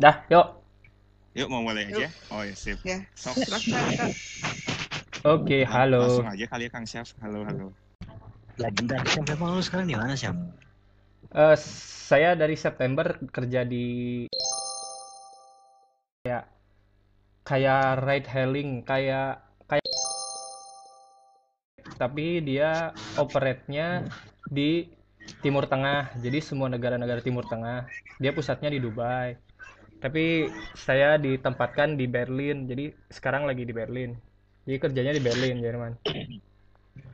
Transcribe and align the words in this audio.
Dah, 0.00 0.24
yuk. 0.32 0.64
Yuk 1.36 1.52
mau 1.52 1.60
mulai 1.60 1.92
Yuk. 1.92 2.00
aja. 2.00 2.08
Oh 2.32 2.40
ya 2.40 2.56
sip. 2.56 2.80
Ya, 2.80 3.04
Sok. 3.20 3.36
silakan 3.36 3.68
Kak. 4.00 4.12
Oke, 5.28 5.60
halo. 5.68 6.00
Langsung 6.08 6.32
aja 6.32 6.44
kali 6.48 6.64
ya 6.64 6.70
Kang 6.72 6.88
Syaf. 6.88 7.12
Halo 7.20 7.44
halo. 7.44 7.76
Bentar, 8.56 9.04
Syam, 9.04 9.28
emang 9.28 9.60
lu 9.60 9.60
sekarang 9.60 9.92
di 9.92 9.96
mana, 10.00 10.16
Syam? 10.16 10.56
Eh, 11.36 11.56
saya 12.08 12.32
dari 12.32 12.56
September 12.56 13.12
kerja 13.28 13.60
di 13.68 14.24
kayak 16.24 16.48
kayak 17.44 17.84
ride 18.00 18.28
hailing, 18.32 18.70
kayak 18.80 19.44
kayak 19.68 19.84
tapi 22.00 22.40
dia 22.40 22.96
operate-nya 23.20 24.08
di 24.48 24.88
Timur 25.44 25.68
Tengah. 25.68 26.16
Jadi 26.16 26.40
semua 26.40 26.72
negara-negara 26.72 27.20
Timur 27.20 27.44
Tengah. 27.44 27.84
Dia 28.16 28.32
pusatnya 28.32 28.72
di 28.72 28.80
Dubai. 28.80 29.49
Tapi 30.00 30.48
saya 30.74 31.20
ditempatkan 31.20 31.94
di 32.00 32.08
Berlin. 32.08 32.64
Jadi 32.64 32.90
sekarang 33.12 33.44
lagi 33.44 33.68
di 33.68 33.72
Berlin. 33.76 34.16
Jadi 34.64 34.76
kerjanya 34.80 35.12
di 35.12 35.22
Berlin, 35.22 35.60
Jerman. 35.60 35.92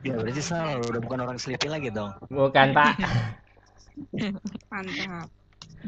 Ya 0.03 0.15
berarti 0.15 0.41
Sal, 0.43 0.79
udah 0.87 1.01
bukan 1.03 1.19
orang 1.23 1.37
Sleepy 1.39 1.67
lagi 1.67 1.91
dong. 1.91 2.15
Bukan, 2.31 2.71
Pak. 2.71 2.95
Mantap. 4.71 5.27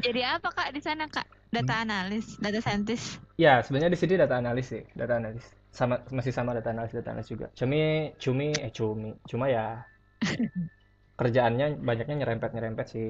Jadi 0.00 0.20
apa 0.22 0.48
kak 0.54 0.70
di 0.72 0.80
sana 0.80 1.04
kak? 1.10 1.26
Data 1.50 1.82
analis, 1.82 2.38
data 2.38 2.62
scientist. 2.62 3.18
Ya, 3.34 3.58
sebenarnya 3.60 3.90
di 3.90 3.98
sini 3.98 4.14
data 4.14 4.38
analis 4.38 4.70
sih, 4.70 4.86
data 4.94 5.18
analis. 5.18 5.42
Sama 5.74 5.98
masih 6.14 6.30
sama 6.30 6.54
data 6.54 6.70
analis, 6.70 6.94
data 6.94 7.10
analis 7.10 7.28
juga. 7.30 7.50
Cumi, 7.58 8.14
cumi, 8.22 8.54
eh 8.54 8.70
cumi. 8.70 9.10
Cuma 9.26 9.50
ya 9.50 9.82
kerjaannya 11.20 11.82
banyaknya 11.82 12.16
nyerempet-nyerempet 12.22 12.86
sih. 12.86 13.08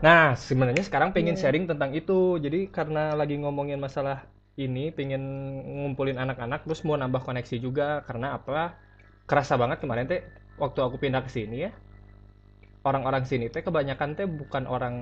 Nah, 0.00 0.38
sebenarnya 0.48 0.82
sekarang 0.88 1.10
pengen 1.16 1.34
Iya. 1.36 1.40
sharing 1.42 1.64
tentang 1.70 1.90
itu. 1.92 2.38
Jadi 2.44 2.70
karena 2.76 3.12
lagi 3.20 3.34
ngomongin 3.42 3.78
masalah 3.82 4.24
ini, 4.56 4.94
pengen 4.94 5.22
ngumpulin 5.82 6.18
anak-anak, 6.24 6.64
terus 6.64 6.80
mau 6.86 6.96
nambah 6.96 7.22
koneksi 7.26 7.56
juga. 7.60 8.00
Karena 8.06 8.38
apa? 8.38 8.78
Kerasa 9.28 9.54
banget 9.60 9.78
kemarin 9.82 10.06
teh, 10.10 10.20
waktu 10.62 10.78
aku 10.86 10.96
pindah 11.02 11.22
ke 11.26 11.30
sini 11.32 11.56
ya, 11.66 11.70
orang-orang 12.88 13.24
sini 13.30 13.46
teh 13.52 13.62
kebanyakan 13.62 14.10
teh 14.18 14.26
bukan 14.26 14.64
orang 14.66 14.94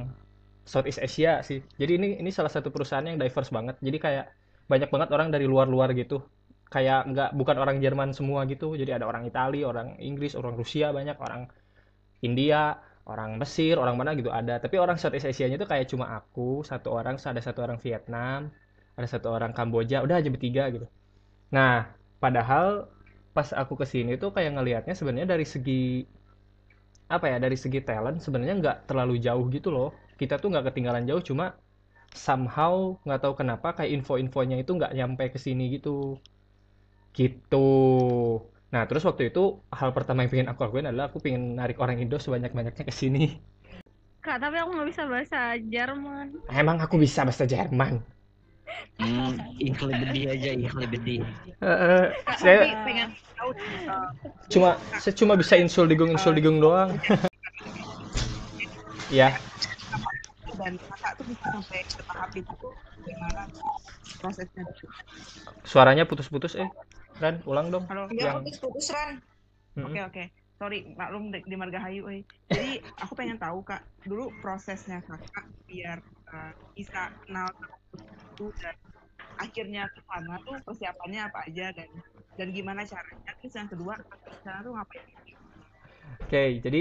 Southeast 0.65 1.01
Asia 1.03 1.41
sih. 1.43 1.61
Jadi 1.81 1.93
ini 1.99 2.09
ini 2.23 2.31
salah 2.31 2.53
satu 2.53 2.69
perusahaan 2.75 3.05
yang 3.05 3.19
diverse 3.19 3.51
banget. 3.51 3.77
Jadi 3.81 3.99
kayak 3.99 4.27
banyak 4.71 4.89
banget 4.93 5.09
orang 5.17 5.29
dari 5.35 5.47
luar-luar 5.49 5.91
gitu. 5.97 6.23
Kayak 6.71 7.11
nggak 7.11 7.31
bukan 7.35 7.57
orang 7.59 7.77
Jerman 7.83 8.11
semua 8.15 8.47
gitu. 8.47 8.77
Jadi 8.79 8.91
ada 8.95 9.07
orang 9.11 9.27
Italia, 9.27 9.67
orang 9.67 9.99
Inggris, 9.99 10.37
orang 10.39 10.55
Rusia 10.61 10.93
banyak, 10.95 11.17
orang 11.19 11.51
India, 12.23 12.79
orang 13.13 13.31
Mesir, 13.43 13.75
orang 13.83 13.97
mana 14.01 14.11
gitu 14.19 14.31
ada. 14.41 14.55
Tapi 14.65 14.77
orang 14.85 14.97
Southeast 15.01 15.29
Asia-nya 15.31 15.57
itu 15.61 15.69
kayak 15.73 15.87
cuma 15.93 16.07
aku, 16.19 16.63
satu 16.71 16.89
orang, 16.99 17.17
ada 17.31 17.41
satu 17.47 17.61
orang 17.67 17.79
Vietnam, 17.85 18.41
ada 18.99 19.09
satu 19.13 19.29
orang 19.37 19.53
Kamboja, 19.57 19.97
udah 20.05 20.17
aja 20.21 20.31
bertiga 20.35 20.63
gitu. 20.75 20.87
Nah, 21.57 21.75
padahal 22.23 22.67
pas 23.37 23.49
aku 23.55 23.75
ke 23.81 23.87
sini 23.93 24.11
tuh 24.23 24.31
kayak 24.37 24.51
ngelihatnya 24.59 24.95
sebenarnya 24.99 25.29
dari 25.35 25.47
segi 25.55 25.83
apa 27.17 27.27
ya, 27.33 27.37
dari 27.45 27.57
segi 27.65 27.81
talent 27.89 28.19
sebenarnya 28.25 28.55
nggak 28.63 28.77
terlalu 28.89 29.15
jauh 29.27 29.45
gitu 29.57 29.69
loh. 29.77 29.89
Kita 30.21 30.35
tuh 30.43 30.49
nggak 30.53 30.65
ketinggalan 30.71 31.05
jauh, 31.09 31.23
cuma 31.29 31.45
somehow 32.27 32.75
nggak 33.07 33.21
tahu 33.25 33.35
kenapa 33.41 33.69
kayak 33.79 33.91
info-infonya 33.97 34.57
itu 34.63 34.73
nggak 34.79 34.93
nyampe 34.99 35.25
ke 35.35 35.39
sini 35.47 35.65
gitu. 35.77 36.19
Gitu. 37.17 37.57
Nah, 38.71 38.87
terus 38.87 39.03
waktu 39.03 39.35
itu 39.35 39.59
hal 39.75 39.91
pertama 39.91 40.23
yang 40.23 40.31
pengen 40.31 40.49
aku 40.51 40.63
lakuin 40.63 40.87
adalah 40.87 41.11
aku 41.11 41.19
pengen 41.19 41.59
narik 41.59 41.79
orang 41.83 41.99
Indo 41.99 42.23
sebanyak-banyaknya 42.23 42.85
ke 42.87 42.95
sini. 42.95 43.43
Kak, 44.23 44.39
tapi 44.39 44.57
aku 44.63 44.71
nggak 44.79 44.89
bisa 44.95 45.03
bahasa 45.11 45.59
Jerman. 45.59 46.27
Emang 46.47 46.79
aku 46.79 46.95
bisa 47.03 47.27
bahasa 47.27 47.49
Jerman. 47.51 47.99
Hmm, 49.03 49.35
aja. 49.59 50.51
Eh, 50.55 52.07
Kak, 52.23 52.37
saya 52.39 52.79
pengen 52.87 53.09
tahu 53.35 53.51
cuma 54.51 54.79
saya 55.03 55.15
cuma 55.19 55.35
bisa 55.35 55.55
insul 55.59 55.91
digung 55.91 56.15
insul 56.15 56.35
digung 56.37 56.63
doang. 56.63 56.95
Ya, 59.11 59.35
dan 60.61 60.77
kakak 60.77 61.13
tuh 61.17 61.25
bisa 61.25 61.47
sampai 61.57 61.81
ke 61.89 62.03
tahap 62.05 62.31
itu 62.37 62.55
gimana 63.01 63.43
prosesnya? 64.21 64.65
suaranya 65.65 66.05
putus-putus 66.05 66.53
eh. 66.61 66.69
Ran, 67.21 67.37
ulang 67.45 67.69
dong. 67.69 67.85
Halo. 67.93 68.09
Iya, 68.09 68.41
Yang 68.41 68.65
Ran. 68.97 69.15
Mm-mm. 69.77 69.87
Oke 69.93 70.01
oke. 70.09 70.25
Sorry, 70.57 70.79
maklum 70.97 71.29
di, 71.33 71.45
di 71.45 71.57
Margahayu, 71.57 72.09
eh. 72.09 72.25
Jadi 72.49 72.81
aku 72.97 73.13
pengen 73.13 73.37
tahu 73.37 73.61
kak, 73.61 73.85
dulu 74.09 74.33
prosesnya 74.41 75.05
kakak 75.05 75.45
biar 75.69 76.01
eh, 76.33 76.53
bisa 76.73 77.13
kenal 77.25 77.49
itu 77.93 78.47
dan 78.61 78.77
akhirnya 79.37 79.85
ke 79.89 80.01
sana 80.05 80.37
tuh 80.45 80.57
persiapannya 80.65 81.21
apa 81.29 81.39
aja 81.49 81.73
dan 81.77 81.89
dan 82.41 82.49
gimana 82.57 82.89
caranya. 82.89 83.31
Terus 83.41 83.53
yang 83.57 83.69
kedua, 83.69 83.95
sana 84.41 84.65
tuh 84.65 84.73
ngapain? 84.73 85.05
Oke, 86.25 86.43
jadi 86.65 86.81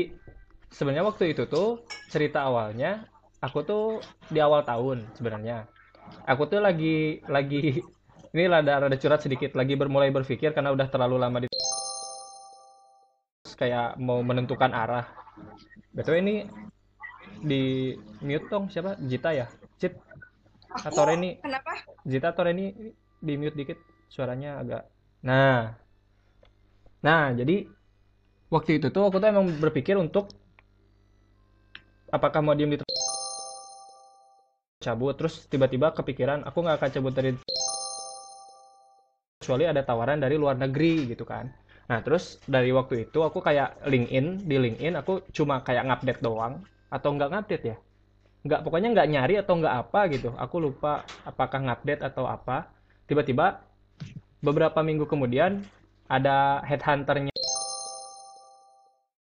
sebenarnya 0.72 1.04
waktu 1.08 1.36
itu 1.36 1.44
tuh 1.52 1.84
cerita 2.08 2.48
awalnya 2.48 3.08
aku 3.44 3.60
tuh 3.68 3.86
di 4.32 4.40
awal 4.40 4.64
tahun 4.64 5.04
sebenarnya. 5.20 5.68
Aku 6.28 6.48
tuh 6.48 6.64
lagi 6.64 7.22
lagi 7.28 7.84
ini 8.34 8.44
rada 8.46 8.86
rada 8.86 8.98
curhat 8.98 9.26
sedikit 9.26 9.58
lagi 9.58 9.74
bermulai 9.74 10.14
berpikir 10.14 10.54
karena 10.54 10.70
udah 10.70 10.88
terlalu 10.90 11.18
lama 11.18 11.38
di 11.42 11.48
kayak 13.58 14.00
mau 14.00 14.24
menentukan 14.24 14.72
arah. 14.72 15.04
Betul 15.92 16.24
ini 16.24 16.48
di 17.44 17.92
mute 18.24 18.48
dong 18.48 18.72
siapa? 18.72 18.96
Jita 19.02 19.36
ya? 19.36 19.52
Cit 19.76 20.00
Aku, 20.70 20.94
atau 20.94 21.04
Reni? 21.10 21.42
kenapa? 21.44 21.76
Zita 22.08 22.32
atau 22.32 22.48
Reni 22.48 22.72
di 23.20 23.34
mute 23.36 23.58
dikit 23.58 23.80
suaranya 24.08 24.64
agak. 24.64 24.84
Nah. 25.28 25.76
Nah, 27.04 27.32
jadi 27.36 27.68
waktu 28.48 28.80
itu 28.80 28.88
tuh 28.92 29.12
aku 29.12 29.20
tuh 29.20 29.28
emang 29.28 29.48
berpikir 29.60 30.00
untuk 30.00 30.32
apakah 32.14 32.40
mau 32.40 32.56
diem 32.56 32.74
di 32.74 32.80
cabut 34.80 35.14
terus 35.20 35.44
tiba-tiba 35.52 35.92
kepikiran 35.92 36.48
aku 36.48 36.64
nggak 36.64 36.80
akan 36.80 36.90
cabut 36.96 37.14
dari 37.14 37.36
kecuali 39.50 39.66
ada 39.66 39.82
tawaran 39.82 40.22
dari 40.22 40.38
luar 40.38 40.62
negeri 40.62 41.10
gitu 41.10 41.26
kan. 41.26 41.50
Nah, 41.90 42.06
terus 42.06 42.38
dari 42.46 42.70
waktu 42.70 43.10
itu 43.10 43.26
aku 43.26 43.42
kayak 43.42 43.82
LinkedIn, 43.82 44.46
di 44.46 44.62
LinkedIn 44.62 44.94
aku 45.02 45.26
cuma 45.34 45.66
kayak 45.66 45.90
ngupdate 45.90 46.22
doang 46.22 46.62
atau 46.94 47.18
nggak 47.18 47.34
ngupdate 47.34 47.66
ya? 47.66 47.78
Nggak, 48.46 48.62
pokoknya 48.62 48.94
nggak 48.94 49.10
nyari 49.10 49.36
atau 49.42 49.58
nggak 49.58 49.76
apa 49.90 50.00
gitu. 50.14 50.30
Aku 50.38 50.62
lupa 50.62 51.02
apakah 51.26 51.66
ngupdate 51.66 52.06
atau 52.06 52.30
apa. 52.30 52.70
Tiba-tiba 53.10 53.66
beberapa 54.38 54.86
minggu 54.86 55.10
kemudian 55.10 55.66
ada 56.06 56.62
headhunternya 56.70 57.34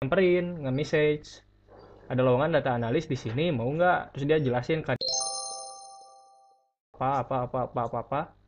nyamperin, 0.06 0.62
nge-message. 0.62 1.42
Ada 2.06 2.22
lowongan 2.22 2.62
data 2.62 2.78
analis 2.78 3.10
di 3.10 3.18
sini, 3.18 3.50
mau 3.50 3.66
nggak? 3.66 4.14
Terus 4.14 4.24
dia 4.30 4.38
jelasin 4.38 4.86
kan 4.86 4.94
apa 6.94 7.26
apa 7.26 7.36
apa 7.50 7.58
apa 7.66 7.80
apa 7.90 7.98
apa. 8.06 8.41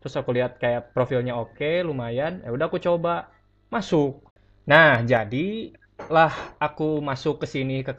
Terus 0.00 0.14
aku 0.20 0.30
lihat 0.36 0.52
kayak 0.62 0.94
profilnya 0.94 1.34
oke, 1.38 1.82
lumayan. 1.88 2.42
Ya 2.44 2.50
udah 2.54 2.66
aku 2.70 2.78
coba 2.78 3.30
masuk. 3.74 4.22
Nah, 4.70 5.02
jadi 5.02 5.74
lah 6.08 6.32
aku 6.62 7.02
masuk 7.02 7.42
ke 7.42 7.46
sini 7.50 7.82
ke 7.86 7.98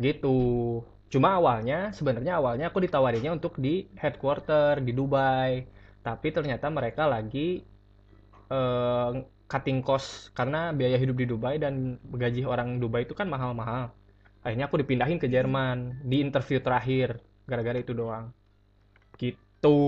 gitu. 0.00 0.36
Cuma 1.12 1.36
awalnya 1.38 1.92
sebenarnya 1.92 2.40
awalnya 2.40 2.66
aku 2.72 2.78
ditawarinya 2.84 3.30
untuk 3.36 3.60
di 3.60 3.88
headquarter 4.00 4.80
di 4.80 4.92
Dubai. 4.96 5.68
Tapi 6.02 6.28
ternyata 6.36 6.66
mereka 6.72 7.02
lagi 7.06 7.62
eh, 8.50 9.10
cutting 9.50 9.80
cost 9.84 10.32
karena 10.38 10.72
biaya 10.78 10.96
hidup 11.02 11.16
di 11.20 11.26
Dubai 11.28 11.56
dan 11.60 12.00
gaji 12.22 12.42
orang 12.48 12.80
Dubai 12.82 13.04
itu 13.06 13.14
kan 13.20 13.28
mahal-mahal. 13.28 13.92
Akhirnya 14.44 14.66
aku 14.68 14.76
dipindahin 14.82 15.18
ke 15.22 15.28
Jerman 15.30 16.02
di 16.10 16.16
interview 16.24 16.58
terakhir 16.64 17.20
gara-gara 17.46 17.78
itu 17.78 17.92
doang. 17.94 18.32
Gitu 19.18 19.78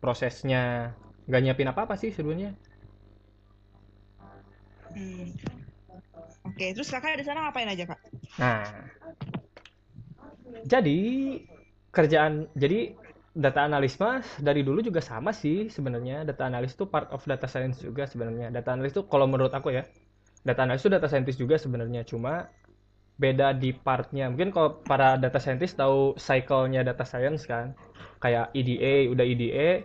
prosesnya. 0.00 0.94
Gak 1.30 1.40
nyiapin 1.44 1.70
apa-apa 1.70 1.94
sih 1.94 2.10
sebenarnya. 2.10 2.56
Hmm. 4.90 5.30
Oke, 6.50 6.74
terus 6.74 6.90
kakak 6.90 7.20
di 7.20 7.24
sana 7.24 7.46
ngapain 7.46 7.70
aja 7.70 7.84
kak? 7.86 8.00
Nah, 8.40 8.66
jadi 10.66 11.00
kerjaan 11.94 12.50
jadi 12.58 12.94
data 13.30 13.62
analis 13.62 13.94
mas 13.96 14.26
dari 14.42 14.66
dulu 14.66 14.82
juga 14.82 14.98
sama 14.98 15.30
sih 15.30 15.70
sebenarnya. 15.70 16.26
Data 16.26 16.50
analis 16.50 16.74
itu 16.74 16.84
part 16.90 17.08
of 17.14 17.22
data 17.22 17.46
science 17.46 17.80
juga 17.80 18.04
sebenarnya. 18.10 18.50
Data 18.50 18.74
analis 18.74 18.90
itu 18.92 19.06
kalau 19.06 19.30
menurut 19.30 19.54
aku 19.54 19.70
ya, 19.70 19.86
data 20.42 20.66
analis 20.66 20.82
itu 20.82 20.90
data 20.90 21.06
scientist 21.06 21.38
juga 21.38 21.54
sebenarnya. 21.56 22.02
Cuma 22.02 22.50
beda 23.20 23.52
di 23.52 23.76
partnya. 23.76 24.32
Mungkin 24.32 24.48
kalau 24.48 24.80
para 24.80 25.20
data 25.20 25.36
scientist 25.36 25.76
tahu 25.76 26.16
cycle-nya 26.16 26.80
data 26.80 27.04
science 27.04 27.44
kan, 27.44 27.76
kayak 28.24 28.48
EDA, 28.56 29.12
udah 29.12 29.24
EDA, 29.28 29.84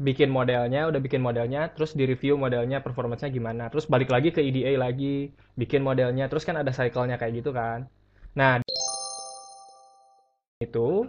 bikin 0.00 0.32
modelnya, 0.32 0.88
udah 0.88 1.00
bikin 1.04 1.20
modelnya, 1.20 1.68
terus 1.76 1.92
di-review 1.92 2.40
modelnya, 2.40 2.80
performance-nya 2.80 3.28
gimana. 3.28 3.68
Terus 3.68 3.84
balik 3.84 4.08
lagi 4.08 4.32
ke 4.32 4.40
EDA 4.40 4.80
lagi, 4.80 5.36
bikin 5.60 5.84
modelnya, 5.84 6.32
terus 6.32 6.48
kan 6.48 6.56
ada 6.56 6.72
cycle-nya 6.72 7.20
kayak 7.20 7.44
gitu 7.44 7.52
kan. 7.52 7.84
Nah, 8.32 8.64
itu 10.64 11.04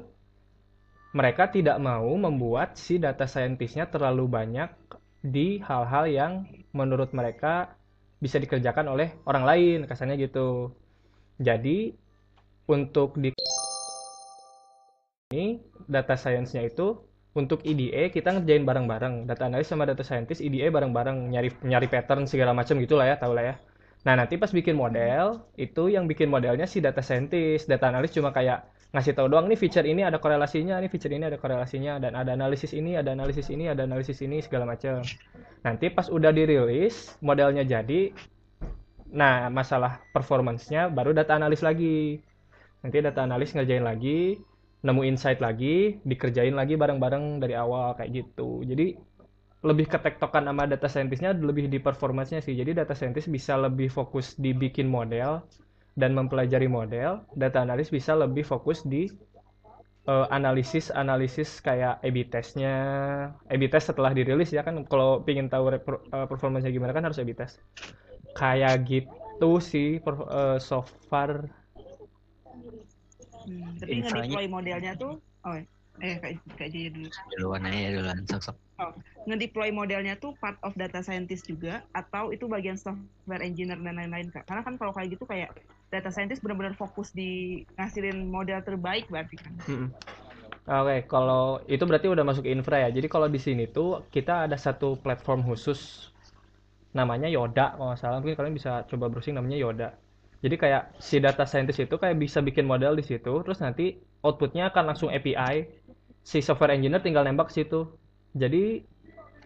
mereka 1.16 1.48
tidak 1.48 1.80
mau 1.80 2.10
membuat 2.18 2.76
si 2.76 3.00
data 3.00 3.24
scientist-nya 3.24 3.88
terlalu 3.88 4.28
banyak 4.28 4.68
di 5.24 5.64
hal-hal 5.64 6.10
yang 6.12 6.34
menurut 6.76 7.16
mereka 7.16 7.72
bisa 8.24 8.40
dikerjakan 8.40 8.88
oleh 8.88 9.20
orang 9.28 9.44
lain, 9.44 9.78
kasarnya 9.84 10.16
gitu. 10.16 10.72
Jadi 11.44 11.92
untuk 12.72 13.20
di 13.20 13.36
ini 15.36 15.60
data 15.92 16.16
science-nya 16.16 16.64
itu 16.64 17.04
untuk 17.36 17.66
EDA 17.66 18.14
kita 18.14 18.32
ngerjain 18.32 18.64
bareng-bareng. 18.64 19.28
Data 19.28 19.50
analis 19.50 19.68
sama 19.68 19.84
data 19.84 20.06
scientist 20.06 20.40
EDA 20.40 20.72
bareng-bareng 20.72 21.34
nyari 21.34 21.50
nyari 21.66 21.88
pattern 21.92 22.24
segala 22.30 22.56
macam 22.56 22.80
gitulah 22.80 23.10
ya 23.10 23.20
tau 23.20 23.36
lah 23.36 23.44
ya. 23.52 23.56
Nah 24.08 24.14
nanti 24.16 24.40
pas 24.40 24.54
bikin 24.54 24.78
model 24.78 25.44
itu 25.60 25.92
yang 25.92 26.06
bikin 26.08 26.32
modelnya 26.32 26.70
si 26.70 26.80
data 26.80 27.04
scientist. 27.04 27.68
Data 27.68 27.92
analis 27.92 28.14
cuma 28.16 28.32
kayak 28.32 28.64
ngasih 28.94 29.18
tahu 29.18 29.28
doang 29.28 29.50
nih 29.50 29.58
feature 29.58 29.86
ini 29.90 30.06
ada 30.06 30.22
korelasinya 30.22 30.78
nih 30.78 30.90
feature 30.90 31.12
ini 31.12 31.26
ada 31.26 31.42
korelasinya 31.42 31.98
dan 31.98 32.14
ada 32.14 32.38
analisis 32.38 32.78
ini 32.78 32.94
ada 32.94 33.12
analisis 33.18 33.50
ini 33.50 33.66
ada 33.66 33.90
analisis 33.90 34.22
ini 34.22 34.38
segala 34.46 34.70
macam 34.70 35.02
nanti 35.66 35.90
pas 35.90 36.08
udah 36.14 36.30
dirilis 36.30 37.18
modelnya 37.26 37.66
jadi 37.66 38.14
nah 39.14 39.50
masalah 39.50 40.02
performance-nya 40.14 40.94
baru 40.94 41.14
data 41.14 41.38
analis 41.38 41.66
lagi 41.66 42.22
nanti 42.86 42.98
data 43.02 43.26
analis 43.26 43.54
ngerjain 43.58 43.82
lagi 43.82 44.38
nemu 44.84 45.02
insight 45.08 45.40
lagi, 45.40 45.98
dikerjain 46.04 46.54
lagi 46.54 46.76
bareng-bareng 46.76 47.40
dari 47.40 47.56
awal 47.56 47.96
kayak 47.96 48.12
gitu. 48.12 48.68
Jadi 48.68 49.00
lebih 49.64 49.88
ketektokan 49.88 50.44
sama 50.44 50.68
data 50.68 50.92
scientist-nya 50.92 51.32
lebih 51.40 51.72
di 51.72 51.80
performance-nya 51.80 52.44
sih. 52.44 52.52
Jadi 52.52 52.76
data 52.76 52.92
scientist 52.92 53.32
bisa 53.32 53.56
lebih 53.56 53.88
fokus 53.88 54.36
di 54.36 54.52
bikin 54.52 54.92
model 54.92 55.40
dan 55.94 56.18
mempelajari 56.18 56.66
model, 56.66 57.22
data 57.38 57.62
analis 57.62 57.94
bisa 57.94 58.18
lebih 58.18 58.42
fokus 58.42 58.82
di 58.82 59.10
uh, 60.10 60.26
analisis 60.34 60.90
analisis 60.90 61.62
kayak 61.62 62.02
A/B 62.02 62.30
test-nya. 62.30 62.76
A/B 63.48 63.70
test 63.70 63.94
setelah 63.94 64.12
dirilis 64.12 64.50
ya 64.50 64.66
kan 64.66 64.82
kalau 64.90 65.22
pengen 65.22 65.48
tahu 65.48 65.70
uh, 65.70 66.26
performance-nya 66.26 66.74
gimana 66.74 66.92
kan 66.96 67.06
harus 67.06 67.22
A/B 67.22 67.38
test. 67.38 67.62
Kayak 68.34 68.90
gitu 68.90 69.62
sih 69.62 70.02
per, 70.02 70.18
uh, 70.18 70.58
so 70.58 70.82
far 71.10 71.50
Hmm, 73.44 73.76
tapi 73.76 74.00
ngedeploy 74.00 74.48
modelnya 74.48 74.96
tuh, 74.96 75.20
oh 75.20 75.56
eh 76.00 76.16
kayak 76.24 76.40
kayak 76.56 76.96
dulu. 76.96 77.08
Duluan 77.36 77.68
aja 77.68 77.90
duluan 77.92 78.20
sok 78.24 78.56
sok. 78.76 78.94
Ngedeploy 79.30 79.70
modelnya 79.72 80.18
tuh 80.20 80.36
part 80.42 80.58
of 80.66 80.76
data 80.76 81.00
scientist 81.00 81.48
juga 81.48 81.86
atau 81.96 82.34
itu 82.36 82.50
bagian 82.50 82.76
software 82.76 83.44
engineer 83.46 83.80
dan 83.80 83.96
lain-lain 83.96 84.30
kak? 84.34 84.44
Karena 84.50 84.62
kan 84.66 84.76
kalau 84.76 84.92
kayak 84.92 85.16
gitu 85.16 85.24
kayak 85.30 85.54
data 85.94 86.10
scientist 86.10 86.42
benar-benar 86.42 86.76
fokus 86.76 87.14
di 87.14 87.62
ngasilin 87.78 88.28
model 88.28 88.60
terbaik 88.66 89.06
berarti 89.08 89.36
kan? 89.38 89.54
Mm-mm. 89.70 89.90
Oke, 90.64 91.04
kalau 91.12 91.60
itu 91.68 91.84
berarti 91.84 92.08
udah 92.08 92.24
masuk 92.24 92.48
infra 92.48 92.88
ya. 92.88 92.90
Jadi 92.96 93.12
kalau 93.12 93.28
di 93.28 93.36
sini 93.36 93.68
tuh 93.68 94.08
kita 94.08 94.48
ada 94.48 94.56
satu 94.56 94.96
platform 94.96 95.44
khusus 95.44 96.08
namanya 96.96 97.28
Yoda 97.28 97.76
kalau 97.76 97.92
nggak 97.92 98.00
salah. 98.00 98.18
Mungkin 98.24 98.38
kalian 98.40 98.56
bisa 98.56 98.88
coba 98.88 99.12
browsing 99.12 99.36
namanya 99.36 99.60
Yoda. 99.60 99.90
Jadi 100.40 100.56
kayak 100.60 101.00
si 101.00 101.20
data 101.24 101.44
scientist 101.44 101.84
itu 101.84 101.96
kayak 101.96 102.20
bisa 102.20 102.40
bikin 102.44 102.68
model 102.68 102.96
di 102.96 103.04
situ, 103.04 103.44
terus 103.44 103.60
nanti 103.64 104.00
outputnya 104.24 104.72
akan 104.72 104.92
langsung 104.92 105.12
API. 105.12 105.68
Si 106.24 106.40
software 106.40 106.76
engineer 106.76 107.04
tinggal 107.04 107.28
nembak 107.28 107.52
situ. 107.52 107.88
Jadi 108.34 108.82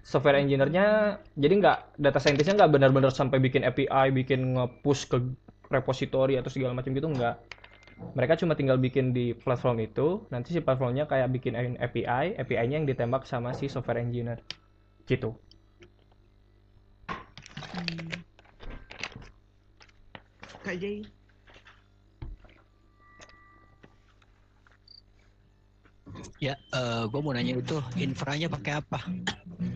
software 0.07 0.39
engineer-nya 0.39 1.19
jadi 1.35 1.53
nggak 1.59 1.77
data 1.99 2.19
scientist-nya 2.23 2.55
nggak 2.63 2.71
benar-benar 2.79 3.11
sampai 3.11 3.43
bikin 3.43 3.67
API, 3.67 4.07
bikin 4.15 4.55
nge-push 4.55 5.11
ke 5.11 5.17
repository 5.67 6.39
atau 6.39 6.47
segala 6.47 6.71
macam 6.71 6.95
gitu 6.95 7.07
nggak. 7.11 7.35
Mereka 8.15 8.39
cuma 8.39 8.53
tinggal 8.55 8.79
bikin 8.79 9.11
di 9.11 9.35
platform 9.35 9.83
itu, 9.83 10.23
nanti 10.31 10.55
si 10.55 10.59
platformnya 10.63 11.09
kayak 11.11 11.27
bikin 11.35 11.53
API, 11.77 12.39
API-nya 12.39 12.79
yang 12.79 12.87
ditembak 12.87 13.27
sama 13.27 13.51
si 13.51 13.67
software 13.67 13.99
engineer. 13.99 14.39
Gitu. 15.09 15.35
Hmm. 17.73 18.23
Kak 20.63 20.77
Ya, 26.37 26.53
eh 26.73 27.03
gue 27.09 27.19
mau 27.23 27.33
nanya 27.33 27.57
itu 27.57 27.77
infranya 27.97 28.47
pakai 28.51 28.83
apa? 28.83 28.99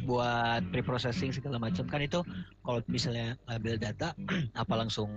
Buat 0.05 0.61
preprocessing 0.69 1.33
segala 1.33 1.57
macam 1.57 1.85
kan 1.89 2.01
itu 2.03 2.21
kalau 2.61 2.79
misalnya 2.85 3.33
ambil 3.49 3.75
data 3.81 4.13
apa 4.61 4.73
langsung 4.77 5.09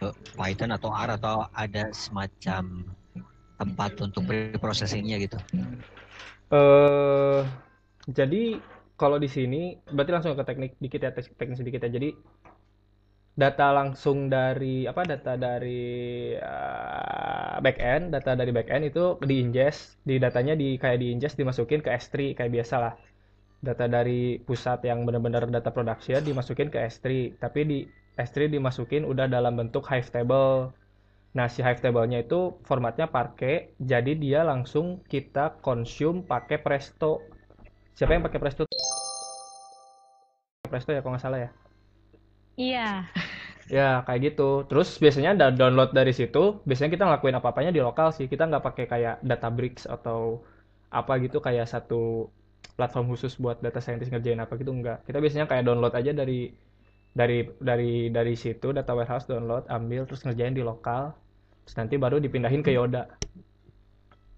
ke 0.00 0.08
Python 0.38 0.72
atau 0.72 0.90
R 0.94 1.10
atau 1.18 1.44
ada 1.52 1.92
semacam 1.92 2.86
tempat 3.60 3.90
untuk 4.00 4.24
preprocessingnya 4.26 5.20
gitu. 5.22 5.38
eh 6.52 7.42
jadi 8.10 8.58
kalau 8.98 9.18
di 9.18 9.26
sini 9.30 9.78
berarti 9.90 10.12
langsung 10.14 10.34
ke 10.38 10.44
teknik 10.46 10.72
dikit 10.78 11.00
ya 11.02 11.10
tek- 11.14 11.34
teknis 11.38 11.58
sedikit 11.58 11.82
ya. 11.86 11.90
Jadi 11.90 12.14
data 13.32 13.72
langsung 13.72 14.28
dari 14.28 14.84
apa 14.84 15.02
data 15.08 15.32
dari 15.40 15.80
eh, 16.36 17.54
backend, 17.64 18.12
data 18.12 18.36
dari 18.36 18.52
backend 18.52 18.84
itu 18.92 19.16
diingest, 19.24 19.96
di 20.04 20.20
datanya 20.20 20.52
di 20.52 20.76
kayak 20.76 21.00
diingest 21.00 21.40
dimasukin 21.40 21.80
ke 21.80 21.90
S3 21.92 22.36
kayak 22.36 22.52
biasa 22.52 22.76
lah. 22.76 22.94
Data 23.62 23.86
dari 23.88 24.42
pusat 24.42 24.82
yang 24.84 25.06
benar-benar 25.06 25.46
data 25.48 25.70
production 25.72 26.20
dimasukin 26.20 26.68
ke 26.68 26.78
S3, 26.82 27.32
tapi 27.40 27.60
di 27.64 27.78
S3 28.18 28.50
dimasukin 28.52 29.06
udah 29.08 29.26
dalam 29.30 29.56
bentuk 29.56 29.86
Hive 29.88 30.10
table. 30.12 30.74
Nah, 31.32 31.48
si 31.48 31.64
Hive 31.64 31.80
table-nya 31.80 32.20
itu 32.28 32.60
formatnya 32.68 33.08
Parquet, 33.08 33.72
jadi 33.80 34.12
dia 34.12 34.44
langsung 34.44 35.00
kita 35.08 35.56
consume 35.64 36.20
pakai 36.28 36.60
Presto. 36.60 37.24
Siapa 37.96 38.12
yang 38.12 38.24
pakai 38.28 38.40
Presto? 38.42 38.62
Presto 40.68 40.90
ya 40.92 41.00
kalau 41.00 41.16
nggak 41.16 41.24
salah 41.24 41.40
ya. 41.48 41.50
Iya. 42.56 42.80
Ya, 43.72 44.02
kayak 44.04 44.20
gitu. 44.26 44.42
Terus 44.68 44.88
biasanya 45.00 45.32
da- 45.40 45.54
download 45.54 45.94
dari 45.96 46.12
situ, 46.12 46.60
biasanya 46.66 46.90
kita 46.92 47.04
ngelakuin 47.08 47.36
apa-apanya 47.38 47.72
di 47.72 47.80
lokal 47.80 48.12
sih. 48.12 48.26
Kita 48.28 48.44
nggak 48.50 48.64
pakai 48.68 48.84
kayak 48.92 49.14
Databricks 49.24 49.84
atau 49.88 50.44
apa 50.92 51.12
gitu 51.24 51.38
kayak 51.40 51.64
satu 51.70 52.28
platform 52.76 53.06
khusus 53.14 53.32
buat 53.40 53.62
data 53.64 53.80
scientist 53.80 54.12
ngerjain 54.12 54.40
apa 54.44 54.52
gitu 54.60 54.72
enggak. 54.76 55.06
Kita 55.08 55.18
biasanya 55.22 55.46
kayak 55.48 55.64
download 55.64 55.94
aja 55.96 56.12
dari 56.12 56.52
dari 57.16 57.38
dari 57.60 57.92
dari 58.12 58.34
situ 58.36 58.72
data 58.76 58.92
warehouse 58.92 59.24
download, 59.30 59.64
ambil 59.72 60.04
terus 60.08 60.20
ngerjain 60.26 60.52
di 60.58 60.64
lokal. 60.64 61.14
Terus 61.64 61.76
nanti 61.80 61.94
baru 61.96 62.18
dipindahin 62.20 62.60
ke 62.66 62.74
Yoda. 62.76 63.08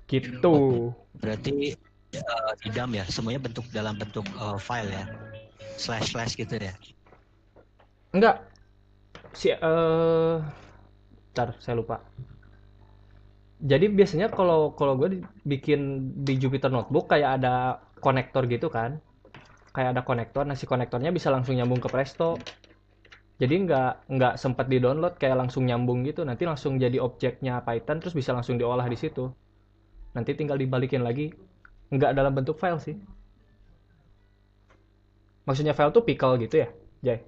Gitu. 0.07 0.55
Berarti 1.19 1.75
eh, 2.15 2.53
di 2.63 2.69
DAM 2.71 2.91
ya, 2.95 3.05
semuanya 3.09 3.41
bentuk 3.43 3.67
dalam 3.73 3.97
bentuk 3.99 4.27
eh, 4.29 4.59
file 4.61 4.91
ya. 4.93 5.05
Slash 5.81 6.15
slash 6.15 6.35
gitu 6.39 6.55
ya. 6.61 6.75
Enggak. 8.15 8.47
Si 9.35 9.51
Ntar, 11.35 11.49
saya 11.59 11.75
lupa. 11.75 11.99
Jadi 13.59 13.91
biasanya 13.91 14.31
kalau 14.31 14.71
kalau 14.79 14.95
gue 14.95 15.27
bikin 15.43 16.15
di 16.23 16.39
Jupyter 16.39 16.71
Notebook 16.71 17.11
kayak 17.11 17.43
ada 17.43 17.83
konektor 17.99 18.47
gitu 18.47 18.71
kan. 18.71 19.03
Kayak 19.75 19.99
ada 19.99 20.03
konektor, 20.07 20.47
nah 20.47 20.55
si 20.55 20.71
konektornya 20.71 21.11
bisa 21.11 21.35
langsung 21.35 21.59
nyambung 21.59 21.83
ke 21.83 21.91
Presto. 21.91 22.39
Jadi 23.43 23.67
nggak 23.67 24.07
nggak 24.07 24.35
sempat 24.39 24.71
di 24.71 24.79
download 24.79 25.19
kayak 25.19 25.35
langsung 25.35 25.67
nyambung 25.67 26.07
gitu. 26.07 26.23
Nanti 26.23 26.47
langsung 26.47 26.79
jadi 26.79 27.03
objeknya 27.03 27.67
Python 27.67 27.99
terus 27.99 28.15
bisa 28.15 28.31
langsung 28.31 28.55
diolah 28.55 28.87
di 28.87 28.95
situ. 28.95 29.27
Nanti 30.15 30.39
tinggal 30.39 30.55
dibalikin 30.55 31.03
lagi. 31.03 31.35
Nggak 31.91 32.15
dalam 32.15 32.31
bentuk 32.31 32.63
file 32.63 32.79
sih. 32.79 32.95
Maksudnya 35.51 35.75
file 35.75 35.91
tuh 35.91 36.07
pickle 36.07 36.39
gitu 36.39 36.63
ya, 36.63 36.69
Jay? 37.03 37.19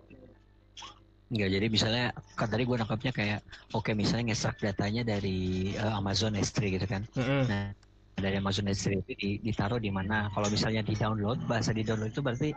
Enggak, 1.26 1.48
jadi 1.58 1.66
misalnya 1.66 2.04
kan 2.38 2.46
tadi 2.46 2.62
gue 2.62 2.76
nangkapnya 2.78 3.10
kayak 3.10 3.38
oke 3.74 3.90
misalnya 3.98 4.30
ngesak 4.30 4.62
datanya 4.62 5.02
dari 5.02 5.74
eh, 5.74 5.92
Amazon 5.98 6.38
S3 6.38 6.70
gitu 6.70 6.86
kan. 6.86 7.02
Mm-mm. 7.18 7.42
Nah, 7.50 7.74
dari 8.14 8.36
Amazon 8.38 8.70
S3 8.70 8.94
itu 9.02 9.12
di- 9.18 9.38
ditaruh 9.42 9.82
di 9.82 9.90
mana? 9.90 10.30
Kalau 10.30 10.46
misalnya 10.46 10.86
di 10.86 10.94
download, 10.94 11.42
bahasa 11.50 11.74
di 11.74 11.82
download 11.82 12.14
itu 12.14 12.22
berarti 12.22 12.50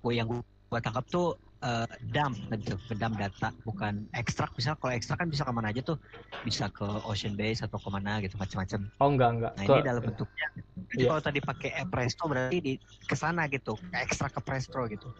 gue 0.00 0.12
yang 0.16 0.28
gue 0.32 0.80
tangkap 0.80 1.04
tuh 1.12 1.36
eh, 1.60 1.84
dump 2.00 2.36
gitu, 2.56 2.80
dump 2.96 3.14
data, 3.20 3.52
bukan 3.68 4.08
ekstrak. 4.16 4.56
Misal 4.56 4.80
kalau 4.80 4.92
ekstrak 4.96 5.20
kan 5.20 5.28
bisa 5.28 5.44
ke 5.44 5.52
mana 5.52 5.68
aja 5.68 5.84
tuh, 5.84 6.00
bisa 6.48 6.72
ke 6.72 6.88
Ocean 7.04 7.36
Base 7.36 7.60
atau 7.60 7.76
ke 7.76 7.88
mana 7.92 8.24
gitu 8.24 8.40
macam-macam. 8.40 8.80
Oh 9.04 9.08
enggak 9.12 9.30
enggak. 9.36 9.52
Nah 9.52 9.64
ini 9.68 9.80
dalam 9.84 10.00
bentuknya. 10.00 10.46
Jadi 10.88 11.04
Iya. 11.04 11.08
kalau 11.12 11.20
tadi 11.20 11.40
pakai 11.44 11.70
Presto 11.92 12.22
berarti 12.24 12.58
di 12.64 12.72
ke 12.80 13.16
sana 13.20 13.44
gitu, 13.52 13.76
ke 13.76 13.96
ekstrak 14.00 14.32
ke 14.32 14.40
Presto 14.40 14.80
gitu. 14.88 15.12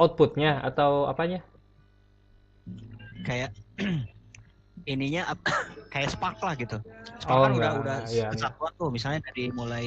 Outputnya 0.00 0.60
atau 0.62 1.06
apanya? 1.06 1.40
Kayak 3.24 3.54
ininya 4.92 5.32
kayak 5.92 6.12
Spark 6.12 6.38
lah 6.42 6.54
gitu. 6.58 6.76
Spark 7.22 7.38
Oh, 7.38 7.42
kan 7.46 7.52
udah 7.56 7.70
enggak. 7.72 7.72
udah 7.80 7.98
Iya, 8.10 8.26
kesatuan 8.34 8.72
tuh, 8.76 8.88
misalnya 8.92 9.20
dari 9.30 9.48
mulai 9.54 9.86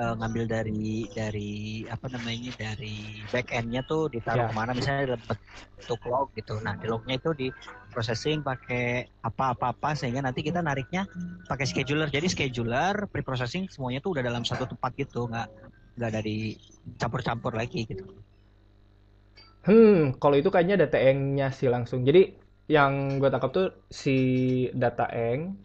eh, 0.00 0.14
ngambil 0.16 0.44
dari 0.48 1.04
dari 1.12 1.50
apa 1.84 2.08
namanya 2.08 2.52
dari 2.56 3.20
back 3.28 3.52
endnya 3.52 3.84
tuh 3.84 4.08
ditaruh 4.08 4.46
Ya. 4.46 4.48
ke 4.48 4.54
mana 4.56 4.72
misalnya 4.72 5.12
dalam 5.12 5.22
bentuk 5.76 6.00
log 6.08 6.28
gitu. 6.38 6.54
Nah 6.64 6.72
di 6.80 6.86
lognya 6.88 7.16
itu 7.20 7.30
di 7.36 7.48
processing 7.92 8.40
pakai 8.40 9.10
apa-apa-apa 9.20 9.92
sehingga 9.98 10.22
nanti 10.24 10.40
kita 10.40 10.62
nariknya 10.64 11.04
pakai 11.44 11.66
scheduler. 11.68 12.08
Jadi 12.08 12.30
scheduler, 12.32 13.10
pre-processing 13.10 13.66
semuanya 13.68 14.00
tuh 14.00 14.16
udah 14.16 14.22
dalam 14.24 14.40
satu 14.46 14.64
tempat 14.70 14.94
gitu, 14.96 15.26
nggak 15.28 15.48
nggak 16.00 16.10
dari 16.16 16.54
campur-campur 16.96 17.52
lagi 17.52 17.84
gitu. 17.84 18.04
Hmm, 19.60 20.16
kalau 20.16 20.36
itu 20.40 20.48
kayaknya 20.48 20.88
data 20.88 20.96
eng-nya 20.96 21.52
sih 21.52 21.68
langsung. 21.68 22.00
Jadi 22.08 22.32
yang 22.70 23.20
gue 23.20 23.28
tangkap 23.28 23.50
tuh 23.52 23.66
si 23.90 24.16
data 24.72 25.04
eng 25.12 25.58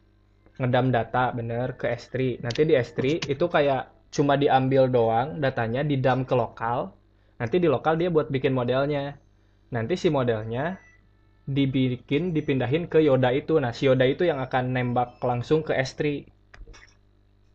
ngedam 0.59 0.87
data 0.91 1.31
bener 1.37 1.75
ke 1.79 1.87
S3. 1.91 2.39
Nanti 2.43 2.61
di 2.67 2.73
S3 2.75 3.23
itu 3.23 3.45
kayak 3.47 3.91
cuma 4.11 4.39
diambil 4.39 4.87
doang 4.87 5.39
datanya 5.43 5.83
di 5.83 5.95
dump 5.99 6.27
ke 6.27 6.35
lokal. 6.35 6.91
Nanti 7.39 7.55
di 7.59 7.67
lokal 7.67 7.99
dia 7.99 8.09
buat 8.11 8.27
bikin 8.31 8.51
modelnya. 8.55 9.15
Nanti 9.75 9.95
si 9.99 10.07
modelnya 10.11 10.79
dibikin 11.45 12.33
dipindahin 12.35 12.87
ke 12.91 12.99
Yoda 13.03 13.29
itu. 13.31 13.59
Nah, 13.61 13.71
si 13.75 13.85
Yoda 13.87 14.05
itu 14.07 14.23
yang 14.25 14.39
akan 14.41 14.73
nembak 14.75 15.19
langsung 15.21 15.61
ke 15.63 15.75
S3. 15.75 16.25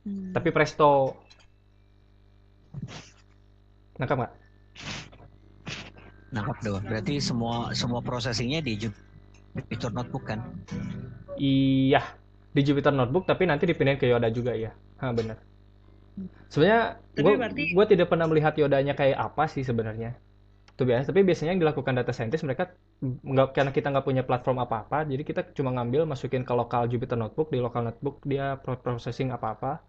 Hmm. 0.05 0.33
Tapi 0.37 0.49
presto. 0.53 1.17
Nangkap 3.99 4.17
nggak? 4.17 4.40
Nangkap 6.31 6.59
doang. 6.63 6.85
Berarti 6.87 7.19
semua 7.19 7.75
semua 7.75 8.01
processingnya 8.01 8.63
di 8.63 8.79
Jupyter 8.79 9.91
Notebook 9.91 10.31
kan? 10.31 10.41
Iya, 11.35 12.03
di 12.55 12.61
Jupyter 12.63 12.95
Notebook 12.95 13.27
tapi 13.27 13.47
nanti 13.51 13.67
dipindahin 13.67 13.99
ke 13.99 14.07
Yoda 14.07 14.31
juga 14.31 14.55
ya. 14.55 14.71
Ha, 15.03 15.11
bener. 15.11 15.39
Sebenarnya 16.51 17.01
gue 17.17 17.33
berarti- 17.35 17.71
gue 17.73 17.87
tidak 17.87 18.07
pernah 18.11 18.27
melihat 18.31 18.55
Yodanya 18.59 18.95
kayak 18.95 19.19
apa 19.19 19.47
sih 19.51 19.63
sebenarnya. 19.67 20.15
Tuh 20.79 20.89
biasa, 20.89 21.13
tapi 21.13 21.27
biasanya 21.29 21.53
yang 21.57 21.63
dilakukan 21.67 21.93
data 21.93 22.09
scientist 22.09 22.41
mereka 22.47 22.73
nggak 23.05 23.53
karena 23.53 23.73
kita 23.73 23.93
nggak 23.93 24.07
punya 24.07 24.23
platform 24.25 24.65
apa-apa, 24.65 25.05
jadi 25.05 25.23
kita 25.25 25.41
cuma 25.53 25.77
ngambil 25.77 26.09
masukin 26.09 26.41
ke 26.41 26.53
lokal 26.57 26.89
Jupyter 26.89 27.21
Notebook, 27.21 27.53
di 27.53 27.61
lokal 27.61 27.85
notebook 27.85 28.25
dia 28.25 28.57
pro- 28.57 28.81
processing 28.81 29.29
apa-apa, 29.29 29.85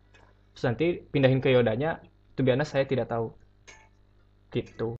terus 0.51 0.63
nanti 0.67 0.85
pindahin 0.99 1.39
ke 1.39 1.47
Yodanya. 1.51 2.03
Itu 2.35 2.43
biasa 2.43 2.63
saya 2.63 2.83
tidak 2.87 3.07
tahu. 3.11 3.31
Gitu. 4.51 4.99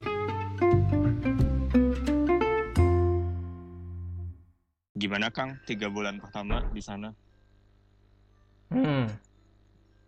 Gimana 5.02 5.28
Kang? 5.36 5.52
Tiga 5.70 5.88
bulan 5.96 6.16
pertama 6.24 6.58
di 6.76 6.82
sana? 6.88 7.10
Hmm. 8.72 9.08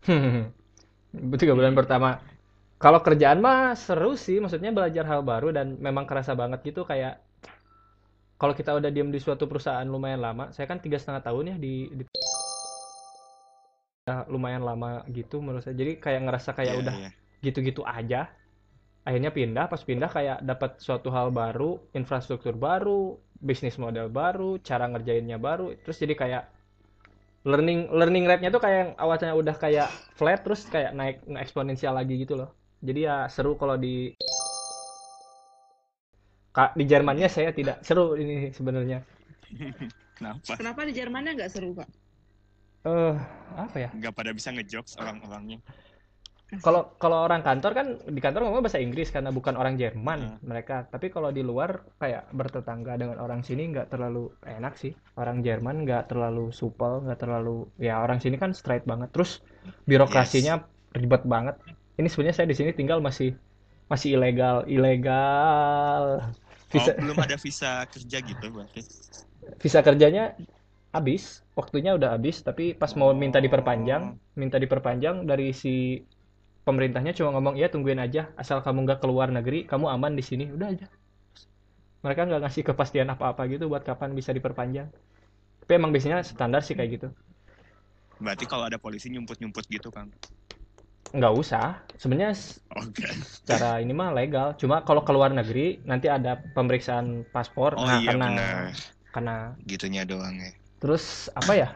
Tiga 1.41 1.53
bulan 1.57 1.73
pertama. 1.79 2.09
Kalau 2.83 2.99
kerjaan 3.07 3.39
mah 3.45 3.73
seru 3.85 4.13
sih, 4.25 4.37
maksudnya 4.43 4.71
belajar 4.77 5.05
hal 5.11 5.21
baru 5.31 5.49
dan 5.57 5.67
memang 5.79 6.05
kerasa 6.09 6.33
banget 6.41 6.59
gitu 6.67 6.81
kayak 6.83 7.13
kalau 8.41 8.53
kita 8.59 8.71
udah 8.75 8.89
diem 8.91 9.09
di 9.13 9.19
suatu 9.23 9.47
perusahaan 9.47 9.87
lumayan 9.87 10.19
lama, 10.19 10.51
saya 10.51 10.65
kan 10.67 10.77
tiga 10.83 10.97
setengah 10.99 11.23
tahun 11.23 11.43
ya 11.53 11.57
di, 11.57 11.73
di 11.95 12.03
ya, 14.07 14.27
lumayan 14.27 14.63
lama 14.63 15.03
gitu 15.11 15.39
menurut 15.39 15.63
saya. 15.63 15.75
Jadi 15.77 15.97
kayak 16.03 16.21
ngerasa 16.27 16.49
kayak 16.57 16.73
Iya, 16.75 16.81
udah 16.83 16.95
iya. 16.99 17.09
gitu-gitu 17.45 17.81
aja. 17.87 18.27
Akhirnya 19.07 19.31
pindah, 19.35 19.65
pas 19.67 19.81
pindah 19.83 20.09
kayak 20.11 20.37
dapat 20.43 20.79
suatu 20.79 21.11
hal 21.11 21.31
baru, 21.31 21.79
infrastruktur 21.91 22.55
baru, 22.55 23.19
bisnis 23.43 23.75
model 23.75 24.07
baru, 24.07 24.57
cara 24.63 24.87
ngerjainnya 24.87 25.35
baru. 25.35 25.75
Terus 25.83 25.99
jadi 25.99 26.15
kayak 26.15 26.43
learning 27.43 27.91
learning 27.91 28.23
rate-nya 28.23 28.49
tuh 28.55 28.63
kayak 28.63 28.77
yang 28.79 28.91
awalnya 28.95 29.35
udah 29.35 29.55
kayak 29.59 29.91
flat 30.15 30.47
terus 30.47 30.63
kayak 30.71 30.95
naik 30.95 31.19
eksponensial 31.27 31.91
lagi 31.91 32.15
gitu 32.23 32.39
loh. 32.39 32.55
Jadi 32.79 33.03
ya 33.03 33.27
seru 33.27 33.59
kalau 33.59 33.75
di 33.75 34.15
Kak, 36.53 36.77
di 36.77 36.85
Jermannya 36.85 37.27
saya 37.33 37.49
tidak 37.49 37.81
seru 37.81 38.13
ini 38.13 38.53
sebenarnya. 38.53 39.01
Kenapa? 40.13 40.53
Kenapa 40.53 40.85
di 40.85 40.93
Jermannya 40.93 41.33
nggak 41.33 41.49
seru, 41.49 41.73
Kak? 41.73 41.89
Eh, 42.85 43.15
apa 43.57 43.77
ya? 43.81 43.89
Nggak 43.89 44.13
pada 44.13 44.31
bisa 44.37 44.53
ngejokes 44.53 45.01
orang-orangnya. 45.01 45.57
Kalau 46.61 46.93
kalau 47.01 47.25
orang 47.25 47.41
kantor 47.41 47.71
kan 47.73 47.87
di 48.15 48.19
kantor 48.21 48.41
ngomong 48.45 48.61
bahasa 48.65 48.77
Inggris 48.83 49.09
karena 49.09 49.31
bukan 49.33 49.55
orang 49.57 49.75
Jerman 49.81 50.19
Hmm. 50.19 50.37
mereka. 50.45 50.85
Tapi 50.93 51.09
kalau 51.09 51.29
di 51.33 51.41
luar 51.41 51.81
kayak 52.01 52.29
bertetangga 52.35 52.93
dengan 53.01 53.17
orang 53.17 53.41
sini 53.47 53.71
nggak 53.73 53.87
terlalu 53.89 54.29
enak 54.45 54.73
sih. 54.77 54.93
Orang 55.17 55.41
Jerman 55.45 55.83
nggak 55.87 56.11
terlalu 56.11 56.51
supel, 56.53 57.01
nggak 57.03 57.19
terlalu 57.23 57.67
ya 57.81 58.03
orang 58.05 58.19
sini 58.23 58.35
kan 58.37 58.51
straight 58.53 58.85
banget. 58.85 59.09
Terus 59.15 59.41
birokrasinya 59.89 60.53
ribet 60.93 61.23
banget. 61.25 61.55
Ini 61.99 62.07
sebenarnya 62.09 62.35
saya 62.37 62.47
di 62.51 62.57
sini 62.59 62.71
tinggal 62.75 62.99
masih 63.01 63.33
masih 63.91 64.09
ilegal, 64.17 64.67
ilegal. 64.69 66.03
Visa 66.71 66.91
Oh, 66.91 66.93
belum 66.97 67.17
ada 67.21 67.37
visa 67.37 67.85
kerja 67.93 68.17
gitu 68.25 68.45
berarti. 68.49 68.81
visa 69.61 69.79
kerjanya 69.87 70.21
habis, 70.95 71.23
waktunya 71.59 71.91
udah 71.97 72.09
habis, 72.15 72.41
tapi 72.47 72.73
pas 72.81 72.91
mau 72.99 73.11
minta 73.13 73.39
Oh. 73.43 73.43
diperpanjang, 73.43 74.17
minta 74.41 74.57
diperpanjang 74.63 75.25
dari 75.29 75.51
si 75.53 75.69
pemerintahnya 76.63 77.11
cuma 77.13 77.35
ngomong, 77.35 77.55
ya 77.59 77.67
tungguin 77.67 77.99
aja, 77.99 78.31
asal 78.39 78.63
kamu 78.63 78.87
nggak 78.87 78.99
keluar 79.03 79.29
negeri, 79.29 79.67
kamu 79.67 79.87
aman 79.91 80.15
di 80.15 80.23
sini, 80.23 80.47
udah 80.51 80.67
aja. 80.71 80.87
Mereka 82.03 82.27
nggak 82.27 82.41
ngasih 82.43 82.63
kepastian 82.67 83.07
apa-apa 83.11 83.47
gitu 83.47 83.71
buat 83.71 83.83
kapan 83.83 84.11
bisa 84.11 84.35
diperpanjang. 84.35 84.91
Tapi 85.63 85.71
emang 85.71 85.95
biasanya 85.95 86.19
standar 86.23 86.59
sih 86.59 86.75
kayak 86.75 86.99
gitu. 86.99 87.07
Berarti 88.19 88.43
kalau 88.43 88.67
ada 88.67 88.75
polisi 88.75 89.07
nyumput-nyumput 89.11 89.63
gitu, 89.71 89.87
Kang. 89.87 90.11
Nggak 91.13 91.33
usah, 91.37 91.79
sebenarnya 91.95 92.33
Oke. 92.73 93.05
secara 93.23 93.77
ini 93.79 93.93
mah 93.93 94.11
legal. 94.11 94.57
Cuma 94.57 94.81
kalau 94.83 95.05
keluar 95.05 95.29
negeri 95.29 95.79
nanti 95.85 96.09
ada 96.09 96.41
pemeriksaan 96.57 97.23
paspor, 97.29 97.77
Oh 97.77 97.85
nah 97.85 98.01
iya 98.01 98.11
karena 98.11 98.27
benar. 98.33 98.63
karena 99.13 99.35
Gitunya 99.69 100.03
doang 100.09 100.35
ya. 100.41 100.51
terus 100.81 101.29
apa 101.37 101.53
ya? 101.53 101.69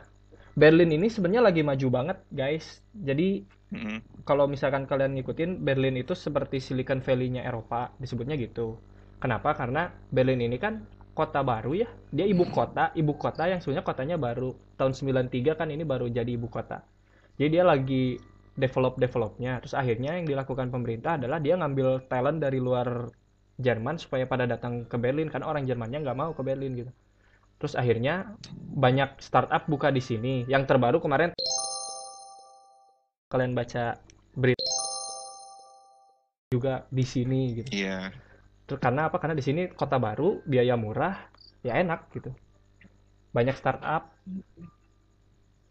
Berlin 0.57 0.89
ini 0.89 1.05
sebenarnya 1.05 1.45
lagi 1.45 1.61
maju 1.61 1.87
banget, 1.93 2.17
guys. 2.33 2.81
Jadi 2.97 3.45
Mm-mm. 3.67 4.23
kalau 4.23 4.47
misalkan 4.47 4.87
kalian 4.87 5.11
ngikutin 5.19 5.59
Berlin 5.59 5.99
itu 5.99 6.15
seperti 6.15 6.63
Silicon 6.63 7.03
Valley-nya 7.03 7.43
Eropa, 7.43 7.91
disebutnya 7.99 8.39
gitu. 8.39 8.79
Kenapa? 9.19 9.51
Karena 9.59 9.91
Berlin 10.07 10.39
ini 10.39 10.55
kan 10.55 10.87
kota 11.11 11.43
baru 11.43 11.73
ya. 11.75 11.89
Dia 12.13 12.23
ibu 12.29 12.47
kota, 12.47 12.95
ibu 12.95 13.17
kota 13.19 13.49
yang 13.49 13.59
sebenarnya 13.59 13.83
kotanya 13.83 14.15
baru. 14.15 14.55
Tahun 14.79 14.93
93 14.95 15.59
kan 15.59 15.67
ini 15.67 15.83
baru 15.83 16.07
jadi 16.07 16.31
ibu 16.37 16.47
kota. 16.47 16.79
Jadi 17.35 17.49
dia 17.59 17.63
lagi 17.67 18.15
develop-developnya. 18.55 19.59
Terus 19.65 19.75
akhirnya 19.75 20.15
yang 20.15 20.25
dilakukan 20.29 20.69
pemerintah 20.71 21.19
adalah 21.19 21.41
dia 21.43 21.57
ngambil 21.59 22.07
talent 22.07 22.39
dari 22.39 22.61
luar 22.61 23.09
Jerman 23.57 23.97
supaya 23.97 24.29
pada 24.29 24.45
datang 24.45 24.85
ke 24.85 24.95
Berlin. 25.01 25.27
Kan 25.33 25.41
orang 25.43 25.65
Jermannya 25.67 26.05
nggak 26.05 26.17
mau 26.17 26.31
ke 26.37 26.41
Berlin 26.45 26.77
gitu. 26.77 26.91
Terus 27.57 27.73
akhirnya 27.73 28.37
banyak 28.77 29.17
startup 29.17 29.65
buka 29.65 29.89
di 29.89 29.99
sini. 29.99 30.45
Yang 30.45 30.69
terbaru 30.69 31.01
kemarin 31.01 31.33
kalian 33.27 33.51
baca 33.51 33.99
berita 34.33 34.63
juga 36.47 36.87
di 36.87 37.03
sini 37.03 37.59
gitu. 37.59 37.69
Iya. 37.75 38.15
Terus 38.67 38.79
karena 38.79 39.11
apa? 39.11 39.19
Karena 39.19 39.35
di 39.35 39.43
sini 39.43 39.67
kota 39.71 39.99
baru, 39.99 40.39
biaya 40.47 40.79
murah, 40.79 41.27
ya 41.63 41.75
enak 41.75 42.07
gitu. 42.15 42.31
Banyak 43.35 43.55
startup. 43.59 44.15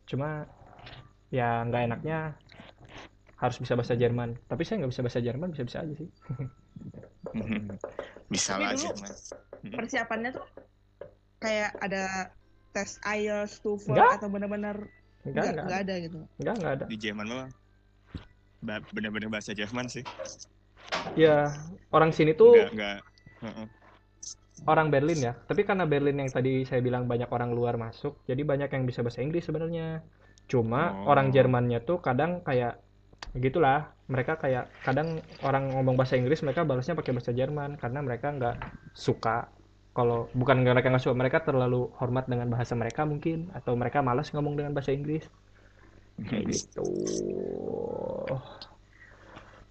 Cuma 0.05 0.45
ya 1.33 1.65
nggak 1.65 1.83
enaknya 1.93 2.37
harus 3.41 3.57
bisa 3.57 3.73
bahasa 3.73 3.97
Jerman. 3.97 4.37
Tapi 4.49 4.63
saya 4.65 4.85
nggak 4.85 4.93
bisa 4.93 5.03
bahasa 5.05 5.21
Jerman, 5.25 5.49
bisa-bisa 5.53 5.81
aja 5.81 5.95
sih. 5.97 6.09
Bisa 8.27 8.59
Tapi 8.59 8.63
lah 8.67 8.71
dulu- 8.75 8.83
Jerman. 8.83 9.11
Persiapannya 9.71 10.31
tuh 10.35 10.47
kayak 11.39 11.79
ada 11.79 12.35
tes 12.75 12.99
IELTS, 13.07 13.63
TOEFL 13.63 14.19
atau 14.19 14.27
benar-benar 14.27 14.83
Enggak, 15.27 15.43
nggak 15.43 15.53
enggak, 15.53 15.67
nggak 15.67 15.81
ada 15.83 15.95
gitu. 15.99 16.19
enggak, 16.39 16.55
enggak 16.57 16.73
ada. 16.73 16.85
Di 16.87 16.97
Jerman 16.97 17.27
mah 17.27 17.49
ba- 18.63 18.87
bener-bener 18.91 19.29
bahasa 19.29 19.53
Jerman 19.53 19.87
sih. 19.87 20.05
Ya, 21.15 21.51
orang 21.91 22.15
sini 22.15 22.33
tuh 22.33 22.55
Enggak, 22.55 22.73
enggak. 22.73 22.99
Heeh. 23.43 23.67
orang 24.65 24.89
Berlin 24.89 25.21
ya. 25.21 25.33
Tapi 25.37 25.63
karena 25.63 25.85
Berlin 25.85 26.17
yang 26.17 26.31
tadi 26.33 26.65
saya 26.65 26.81
bilang 26.81 27.05
banyak 27.05 27.29
orang 27.29 27.53
luar 27.53 27.77
masuk, 27.77 28.25
jadi 28.25 28.41
banyak 28.41 28.73
yang 28.73 28.85
bisa 28.85 29.05
bahasa 29.05 29.21
Inggris 29.21 29.45
sebenarnya. 29.45 30.01
Cuma 30.49 30.95
Oh. 31.05 31.13
orang 31.13 31.29
Jermannya 31.29 31.83
tuh 31.83 32.01
kadang 32.01 32.41
kayak 32.41 32.81
gitulah. 33.37 33.93
Mereka 34.07 34.39
kayak 34.39 34.71
kadang 34.81 35.19
orang 35.43 35.75
ngomong 35.75 35.99
bahasa 35.99 36.15
Inggris 36.15 36.41
mereka 36.41 36.63
balasnya 36.63 36.95
pakai 36.95 37.13
bahasa 37.13 37.35
Jerman 37.35 37.75
karena 37.77 38.01
mereka 38.01 38.31
nggak 38.31 38.57
suka 38.95 39.51
kalau 39.97 40.29
bukan 40.37 40.61
mereka 40.61 40.93
nggak 40.93 41.01
suka 41.01 41.17
mereka 41.17 41.41
terlalu 41.41 41.89
hormat 41.97 42.29
dengan 42.29 42.53
bahasa 42.53 42.77
mereka 42.77 43.09
mungkin 43.09 43.49
atau 43.57 43.73
mereka 43.73 44.05
malas 44.05 44.29
ngomong 44.29 44.61
dengan 44.61 44.77
bahasa 44.77 44.93
Inggris 44.93 45.25
kayak 46.21 46.53
gitu. 46.53 46.85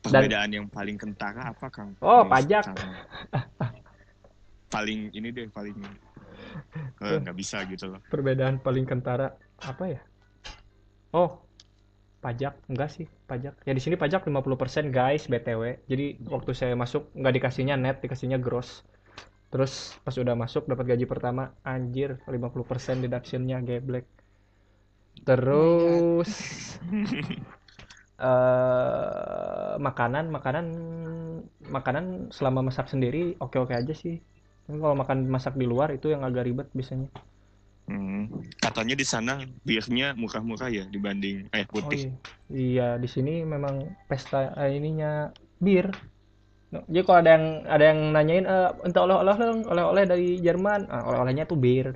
Dan- 0.02 0.26
Perbedaan 0.26 0.50
yang 0.54 0.66
paling 0.70 0.98
kentara 0.98 1.54
apa, 1.54 1.66
Kang? 1.70 1.94
Oh, 2.02 2.26
pajak. 2.26 2.74
Paling 4.70 5.14
ini 5.14 5.30
deh, 5.30 5.50
paling 5.50 5.78
nggak 7.02 7.38
bisa 7.38 7.62
gitu 7.70 7.94
loh. 7.94 8.02
Perbedaan 8.10 8.58
paling 8.62 8.86
kentara 8.86 9.34
apa 9.62 9.84
ya? 9.90 10.02
Oh, 11.14 11.46
pajak 12.26 12.58
enggak 12.66 12.90
sih 12.90 13.06
pajak 13.30 13.54
ya 13.70 13.74
di 13.78 13.78
sini 13.78 13.94
pajak 14.02 14.26
50% 14.26 14.90
guys 14.90 15.30
BTW 15.30 15.86
jadi 15.86 16.18
waktu 16.26 16.58
saya 16.58 16.74
masuk 16.74 17.14
nggak 17.14 17.38
dikasihnya 17.38 17.78
net 17.78 18.02
dikasihnya 18.02 18.42
gross 18.42 18.82
terus 19.56 19.74
pas 20.06 20.16
udah 20.24 20.36
masuk 20.44 20.64
dapat 20.72 20.86
gaji 20.92 21.06
pertama 21.14 21.44
anjir 21.74 22.10
50% 22.34 22.96
deductionnya 23.04 23.58
geblek 23.70 24.06
terus 25.26 26.32
eh 28.20 29.76
makanan 29.88 30.26
makanan 30.36 30.66
makanan 31.76 32.06
selama 32.38 32.60
masak 32.68 32.88
sendiri 32.94 33.36
oke 33.44 33.58
oke 33.64 33.74
aja 33.82 33.94
sih 34.04 34.16
Tapi 34.66 34.78
kalau 34.84 34.96
makan 35.02 35.18
masak 35.36 35.54
di 35.62 35.66
luar 35.72 35.90
itu 35.98 36.08
yang 36.14 36.22
agak 36.28 36.44
ribet 36.50 36.68
biasanya 36.78 37.10
Hmm, 37.90 38.26
katanya 38.64 38.96
di 39.02 39.06
sana 39.14 39.34
birnya 39.68 40.08
murah-murah 40.22 40.70
ya 40.78 40.84
dibanding 40.94 41.36
Oh 41.56 41.56
air 41.56 41.68
putih. 41.74 42.02
iya, 42.02 42.10
iya 42.62 42.84
di 43.04 43.08
sini 43.16 43.32
memang 43.54 43.76
pesta 44.10 44.38
eh, 44.62 44.72
ininya 44.78 45.08
bir. 45.66 45.86
No, 46.76 46.80
Jadi 46.92 47.02
kalau 47.08 47.20
ada 47.24 47.32
yang 47.36 47.46
ada 47.74 47.84
yang 47.92 48.00
nanyain 48.16 48.46
eh 48.54 48.68
entah 48.88 49.02
oleh-oleh 49.06 49.36
dong, 49.42 49.60
oleh-oleh 49.72 50.04
dari 50.12 50.26
Jerman, 50.46 50.80
ah, 50.94 51.02
oleh-olehnya 51.08 51.46
tuh 51.52 51.58
bir. 51.64 51.88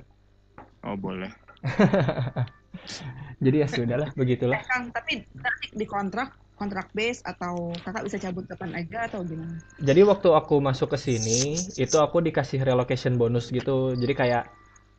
Oh 0.84 0.96
boleh. 0.96 1.32
Jadi 3.44 3.56
ya 3.62 3.68
sudahlah, 3.68 4.10
begitulah. 4.16 4.60
Eh, 4.60 4.64
Kang, 4.68 4.84
tapi 4.96 5.12
nanti 5.44 5.66
di 5.80 5.86
kontrak 5.86 6.28
kontrak 6.58 6.86
base 6.92 7.20
atau 7.24 7.54
kakak 7.84 8.04
bisa 8.06 8.18
cabut 8.20 8.44
kapan 8.50 8.72
aja 8.80 8.98
atau 9.08 9.20
gimana? 9.24 9.56
Jadi 9.88 10.00
waktu 10.10 10.28
aku 10.40 10.54
masuk 10.68 10.88
ke 10.94 10.98
sini, 11.06 11.30
itu 11.82 11.96
aku 12.04 12.16
dikasih 12.26 12.60
relocation 12.68 13.14
bonus 13.20 13.44
gitu. 13.56 13.70
Jadi 14.02 14.12
kayak 14.20 14.42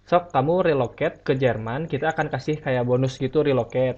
sok 0.09 0.23
kamu 0.33 0.53
relocate 0.73 1.15
ke 1.27 1.33
Jerman, 1.43 1.81
kita 1.91 2.05
akan 2.13 2.27
kasih 2.33 2.55
kayak 2.65 2.83
bonus 2.89 3.13
gitu 3.23 3.37
relocate. 3.47 3.97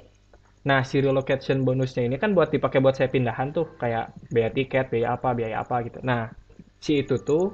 Nah, 0.63 0.79
si 0.87 1.03
relocation 1.03 1.67
bonusnya 1.67 2.07
ini 2.07 2.15
kan 2.15 2.31
buat 2.31 2.47
dipakai 2.47 2.79
buat 2.79 2.95
saya 2.95 3.11
pindahan 3.11 3.51
tuh, 3.51 3.75
kayak 3.75 4.15
biaya 4.31 4.49
tiket, 4.55 4.87
biaya 4.87 5.19
apa, 5.19 5.35
biaya 5.35 5.59
apa 5.59 5.83
gitu. 5.83 5.99
Nah, 5.99 6.31
si 6.79 7.03
itu 7.03 7.19
tuh 7.19 7.51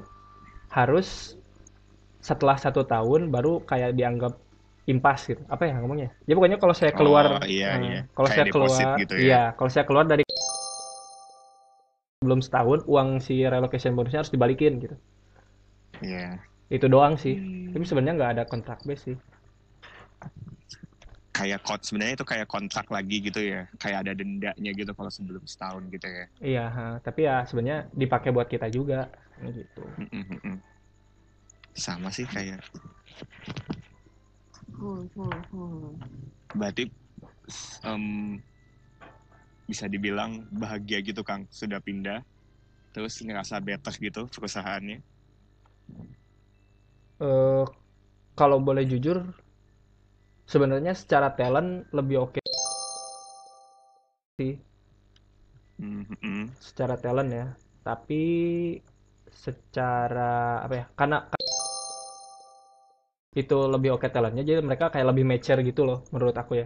harus 0.69 1.33
setelah 2.21 2.53
satu 2.61 2.85
tahun 2.85 3.33
baru 3.33 3.65
kayak 3.65 3.97
dianggap 3.97 4.37
impas 4.85 5.25
gitu. 5.25 5.41
Apa 5.49 5.65
ya 5.65 5.81
ngomongnya? 5.81 6.13
Ya 6.29 6.37
pokoknya 6.37 6.61
kalau 6.61 6.75
saya 6.77 6.93
keluar, 6.93 7.41
Oh, 7.41 7.45
iya, 7.49 7.77
eh, 7.77 7.81
iya. 7.81 8.01
kalau 8.13 8.29
saya 8.29 8.45
keluar, 8.45 8.97
gitu 9.01 9.13
ya. 9.17 9.21
iya, 9.25 9.43
kalau 9.57 9.69
saya 9.73 9.85
keluar 9.89 10.05
dari 10.05 10.21
belum 12.21 12.45
setahun, 12.45 12.85
uang 12.85 13.23
si 13.25 13.41
relocation 13.41 13.97
bonusnya 13.97 14.21
harus 14.21 14.33
dibalikin 14.33 14.85
gitu. 14.85 14.95
Iya. 16.05 16.37
Itu 16.69 16.85
doang 16.85 17.17
sih. 17.17 17.33
Hmm. 17.33 17.73
Tapi 17.73 17.83
sebenarnya 17.89 18.15
nggak 18.21 18.31
ada 18.37 18.43
kontrak 18.45 18.85
base 18.85 19.13
sih. 19.13 19.17
Kayak 21.39 21.63
kot 21.63 21.81
sebenarnya 21.87 22.19
itu 22.19 22.27
kayak 22.27 22.47
kontrak 22.51 22.91
lagi 22.91 23.17
gitu 23.23 23.39
ya. 23.39 23.63
Kayak 23.79 23.97
ada 24.03 24.11
dendanya 24.11 24.71
gitu 24.75 24.91
kalau 24.91 25.07
sebelum 25.07 25.43
setahun 25.47 25.87
gitu 25.87 26.03
ya. 26.03 26.25
Iya, 26.43 26.63
ha. 26.67 26.85
tapi 26.99 27.23
ya 27.23 27.47
sebenarnya 27.47 27.87
dipakai 27.95 28.35
buat 28.35 28.51
kita 28.51 28.67
juga 28.67 29.07
gitu. 29.55 29.87
Sama 31.79 32.11
sih 32.11 32.27
kayak 32.27 32.59
Cool, 34.75 35.07
cool, 35.15 35.31
cool. 35.51 35.95
berarti 36.55 36.91
em, 37.87 38.03
bisa 39.69 39.85
dibilang 39.87 40.43
bahagia 40.51 40.99
gitu 40.99 41.21
Kang 41.23 41.47
sudah 41.51 41.79
pindah 41.79 42.19
terus 42.91 43.21
ngerasa 43.21 43.61
better 43.61 43.93
gitu 44.01 44.27
perusahaannya 44.33 44.99
Eh 47.19 47.63
kalau 48.39 48.57
boleh 48.63 48.87
jujur, 48.87 49.35
sebenarnya 50.51 50.93
secara 51.01 51.29
talent 51.39 51.69
lebih 51.97 52.17
oke 52.27 52.39
sih, 54.39 54.59
Mm, 55.79 56.03
mm-mm. 56.11 56.41
secara 56.59 56.95
talent 56.99 57.29
ya. 57.31 57.45
Tapi 57.87 58.21
secara 59.31 60.61
apa 60.65 60.73
ya? 60.75 60.85
Karena 60.97 61.17
itu 63.43 63.57
lebih 63.73 63.89
oke 63.95 64.07
talentnya, 64.15 64.43
jadi 64.49 64.59
mereka 64.67 64.85
kayak 64.93 65.07
lebih 65.11 65.25
mature 65.31 65.59
gitu 65.69 65.81
loh, 65.89 65.99
menurut 66.13 66.35
aku 66.41 66.53
ya. 66.61 66.65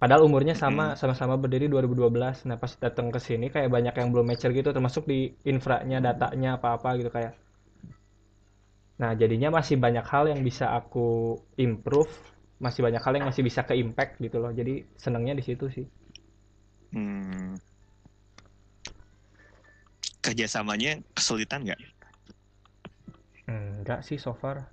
Padahal 0.00 0.22
umurnya 0.28 0.54
sama, 0.62 0.86
sama-sama 1.00 1.34
berdiri 1.42 1.66
2012. 1.72 2.36
Nah, 2.48 2.56
pas 2.62 2.72
datang 2.84 3.08
ke 3.14 3.20
sini 3.28 3.46
kayak 3.54 3.70
banyak 3.76 3.94
yang 4.00 4.08
belum 4.14 4.26
mature 4.30 4.52
gitu, 4.58 4.70
termasuk 4.76 5.04
di 5.12 5.18
infranya, 5.52 5.98
datanya, 6.08 6.50
apa-apa 6.58 6.90
gitu 7.00 7.10
kayak. 7.16 7.32
Nah, 9.00 9.12
jadinya 9.20 9.48
masih 9.58 9.76
banyak 9.84 10.04
hal 10.12 10.24
yang 10.32 10.40
bisa 10.48 10.66
aku 10.78 11.36
improve, 11.66 12.12
masih 12.62 12.80
banyak 12.86 13.02
hal 13.02 13.12
yang 13.18 13.26
masih 13.26 13.42
bisa 13.42 13.66
ke 13.66 13.74
impact 13.74 14.22
gitu 14.22 14.38
loh. 14.38 14.54
Jadi 14.54 14.86
senangnya 14.94 15.34
di 15.34 15.44
situ 15.44 15.66
sih. 15.68 15.86
Hmm. 16.94 17.58
kerjasamanya 20.22 21.02
kesulitan 21.18 21.66
nggak 21.66 21.80
Enggak 23.50 24.06
sih 24.06 24.22
so 24.22 24.38
far. 24.38 24.70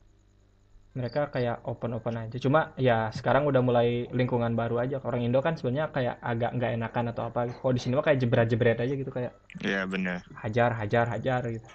Mereka 0.94 1.34
kayak 1.34 1.66
open-open 1.66 2.30
aja. 2.30 2.38
Cuma 2.38 2.78
ya 2.78 3.10
sekarang 3.10 3.50
udah 3.50 3.62
mulai 3.66 4.06
lingkungan 4.14 4.54
baru 4.54 4.86
aja. 4.86 5.02
Orang 5.02 5.26
Indo 5.26 5.42
kan 5.42 5.58
sebenarnya 5.58 5.90
kayak 5.90 6.22
agak 6.22 6.54
nggak 6.54 6.72
enakan 6.78 7.06
atau 7.10 7.24
apa. 7.34 7.50
Kalau 7.50 7.74
di 7.74 7.82
sini 7.82 7.98
mah 7.98 8.06
kayak 8.06 8.22
jebret-jebret 8.22 8.78
aja 8.78 8.94
gitu 8.94 9.10
kayak 9.10 9.34
ya 9.66 9.90
benar 9.90 10.22
hajar, 10.46 10.78
hajar, 10.78 11.06
hajar 11.10 11.42
gitu. 11.50 11.68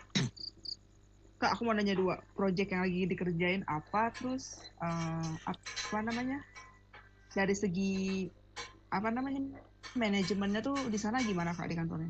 Kak, 1.45 1.61
aku 1.61 1.69
mau 1.69 1.77
nanya 1.77 1.93
dua. 1.93 2.17
Project 2.33 2.73
yang 2.73 2.83
lagi 2.89 3.05
dikerjain 3.05 3.69
apa? 3.69 4.09
Terus 4.17 4.65
eh, 4.81 5.31
apa 5.45 5.99
namanya? 6.01 6.41
Dari 7.37 7.53
segi 7.53 8.25
apa 8.89 9.13
namanya? 9.13 9.61
Manajemennya 9.93 10.65
tuh 10.65 10.89
di 10.89 10.97
sana 10.97 11.21
gimana 11.21 11.53
Kak 11.53 11.69
di 11.69 11.77
kantornya? 11.77 12.09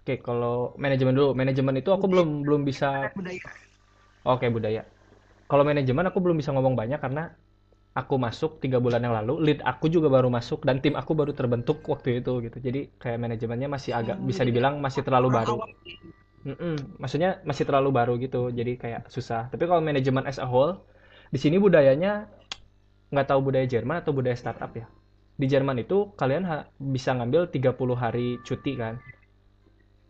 Oke, 0.00 0.16
kalau 0.24 0.72
manajemen 0.80 1.12
dulu. 1.12 1.36
Manajemen 1.36 1.76
itu 1.76 1.92
aku 1.92 2.08
belum 2.08 2.48
belum 2.48 2.62
bisa 2.64 3.12
Budaya. 3.12 3.44
Oke, 4.24 4.46
budaya. 4.48 4.82
Kalau 5.46 5.62
manajemen 5.62 6.08
aku 6.10 6.18
belum 6.24 6.36
bisa 6.40 6.50
ngomong 6.56 6.74
banyak 6.74 6.98
karena 6.98 7.30
aku 7.94 8.14
masuk 8.18 8.58
tiga 8.64 8.78
bulan 8.82 9.04
yang 9.04 9.14
lalu, 9.14 9.38
lead 9.46 9.60
aku 9.62 9.86
juga 9.92 10.08
baru 10.10 10.28
masuk 10.32 10.66
dan 10.66 10.82
tim 10.82 10.96
aku 10.98 11.12
baru 11.14 11.32
terbentuk 11.36 11.84
waktu 11.86 12.24
itu 12.24 12.32
gitu. 12.48 12.58
Jadi 12.58 12.80
kayak 12.98 13.18
manajemennya 13.22 13.68
masih 13.70 13.92
agak 13.94 14.16
Oh, 14.18 14.26
bisa 14.26 14.42
jadi 14.42 14.50
dibilang 14.50 14.74
masih 14.82 15.02
terlalu 15.06 15.28
baru. 15.30 15.54
Mm-mm, 16.46 16.76
maksudnya 17.02 17.30
masih 17.48 17.64
terlalu 17.68 17.90
baru 17.98 18.12
gitu, 18.24 18.40
jadi 18.58 18.72
kayak 18.82 19.02
susah. 19.14 19.50
Tapi 19.52 19.64
kalau 19.68 19.82
manajemen 19.82 20.24
as 20.30 20.38
a 20.38 20.46
whole, 20.46 20.72
di 21.34 21.38
sini 21.42 21.56
budayanya 21.58 22.12
nggak 23.12 23.28
tahu 23.30 23.40
budaya 23.48 23.66
Jerman 23.74 23.96
atau 24.02 24.12
budaya 24.18 24.36
startup 24.42 24.72
ya. 24.80 24.86
Di 25.40 25.46
Jerman 25.52 25.78
itu 25.84 25.98
kalian 26.20 26.44
ha- 26.50 26.66
bisa 26.96 27.10
ngambil 27.18 27.42
30 27.54 27.96
hari 27.98 28.26
cuti 28.46 28.72
kan 28.82 28.94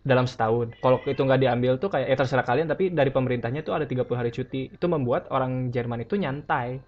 dalam 0.07 0.27
setahun. 0.31 0.71
Kalau 0.83 0.99
itu 1.11 1.19
nggak 1.27 1.41
diambil 1.43 1.73
tuh 1.83 1.91
kayak 1.93 2.07
ya 2.13 2.17
terserah 2.21 2.47
kalian, 2.47 2.69
tapi 2.73 2.85
dari 2.95 3.11
pemerintahnya 3.11 3.61
tuh 3.67 3.75
ada 3.77 3.87
30 3.91 4.19
hari 4.23 4.31
cuti. 4.31 4.71
Itu 4.77 4.87
membuat 4.87 5.27
orang 5.35 5.53
Jerman 5.75 6.07
itu 6.07 6.15
nyantai. 6.17 6.79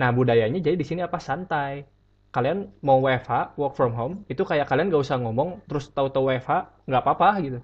Nah, 0.00 0.10
budayanya 0.18 0.60
jadi 0.66 0.76
di 0.78 0.86
sini 0.88 1.00
apa 1.04 1.18
santai. 1.22 1.84
Kalian 2.34 2.58
mau 2.86 2.98
WFH, 3.04 3.32
work 3.60 3.74
from 3.78 3.92
home, 3.98 4.14
itu 4.32 4.42
kayak 4.44 4.66
kalian 4.70 4.88
nggak 4.92 5.04
usah 5.06 5.18
ngomong, 5.20 5.64
terus 5.68 5.88
tahu-tahu 5.96 6.30
WFH, 6.32 6.52
nggak 6.88 7.02
apa-apa 7.04 7.28
gitu. 7.44 7.60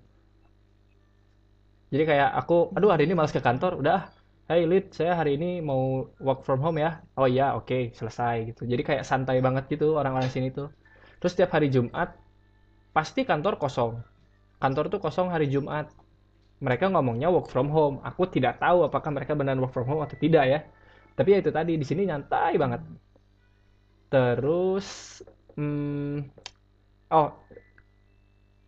Jadi 1.88 2.02
kayak 2.04 2.30
aku, 2.40 2.54
aduh 2.76 2.92
hari 2.92 3.08
ini 3.08 3.14
malas 3.16 3.32
ke 3.32 3.40
kantor, 3.40 3.80
udah, 3.80 4.12
hey 4.48 4.68
lead, 4.68 4.92
saya 4.92 5.16
hari 5.16 5.40
ini 5.40 5.64
mau 5.64 6.04
work 6.20 6.44
from 6.44 6.60
home 6.60 6.76
ya. 6.84 7.00
Oh 7.16 7.24
iya, 7.24 7.56
oke, 7.56 7.96
selesai 7.96 8.52
gitu. 8.52 8.68
Jadi 8.68 8.82
kayak 8.84 9.04
santai 9.08 9.40
banget 9.40 9.64
gitu 9.72 9.96
orang-orang 9.96 10.28
sini 10.28 10.52
tuh. 10.52 10.68
Terus 11.20 11.32
setiap 11.32 11.56
hari 11.56 11.72
Jumat, 11.72 12.12
pasti 12.92 13.24
kantor 13.24 13.56
kosong. 13.56 13.92
Kantor 14.60 14.84
tuh 14.92 15.00
kosong 15.00 15.32
hari 15.32 15.48
Jumat. 15.48 15.88
Mereka 16.60 16.90
ngomongnya 16.92 17.32
work 17.32 17.48
from 17.48 17.72
home. 17.72 17.96
Aku 18.04 18.28
tidak 18.28 18.60
tahu 18.60 18.84
apakah 18.84 19.10
mereka 19.14 19.32
benar 19.38 19.56
work 19.56 19.72
from 19.72 19.88
home 19.88 20.02
atau 20.04 20.16
tidak 20.20 20.44
ya. 20.44 20.60
Tapi 21.16 21.28
ya 21.34 21.38
itu 21.40 21.50
tadi, 21.54 21.72
di 21.80 21.86
sini 21.86 22.04
nyantai 22.04 22.54
banget. 22.60 22.80
Terus, 24.12 25.20
hmm, 25.56 26.24
oh, 27.12 27.28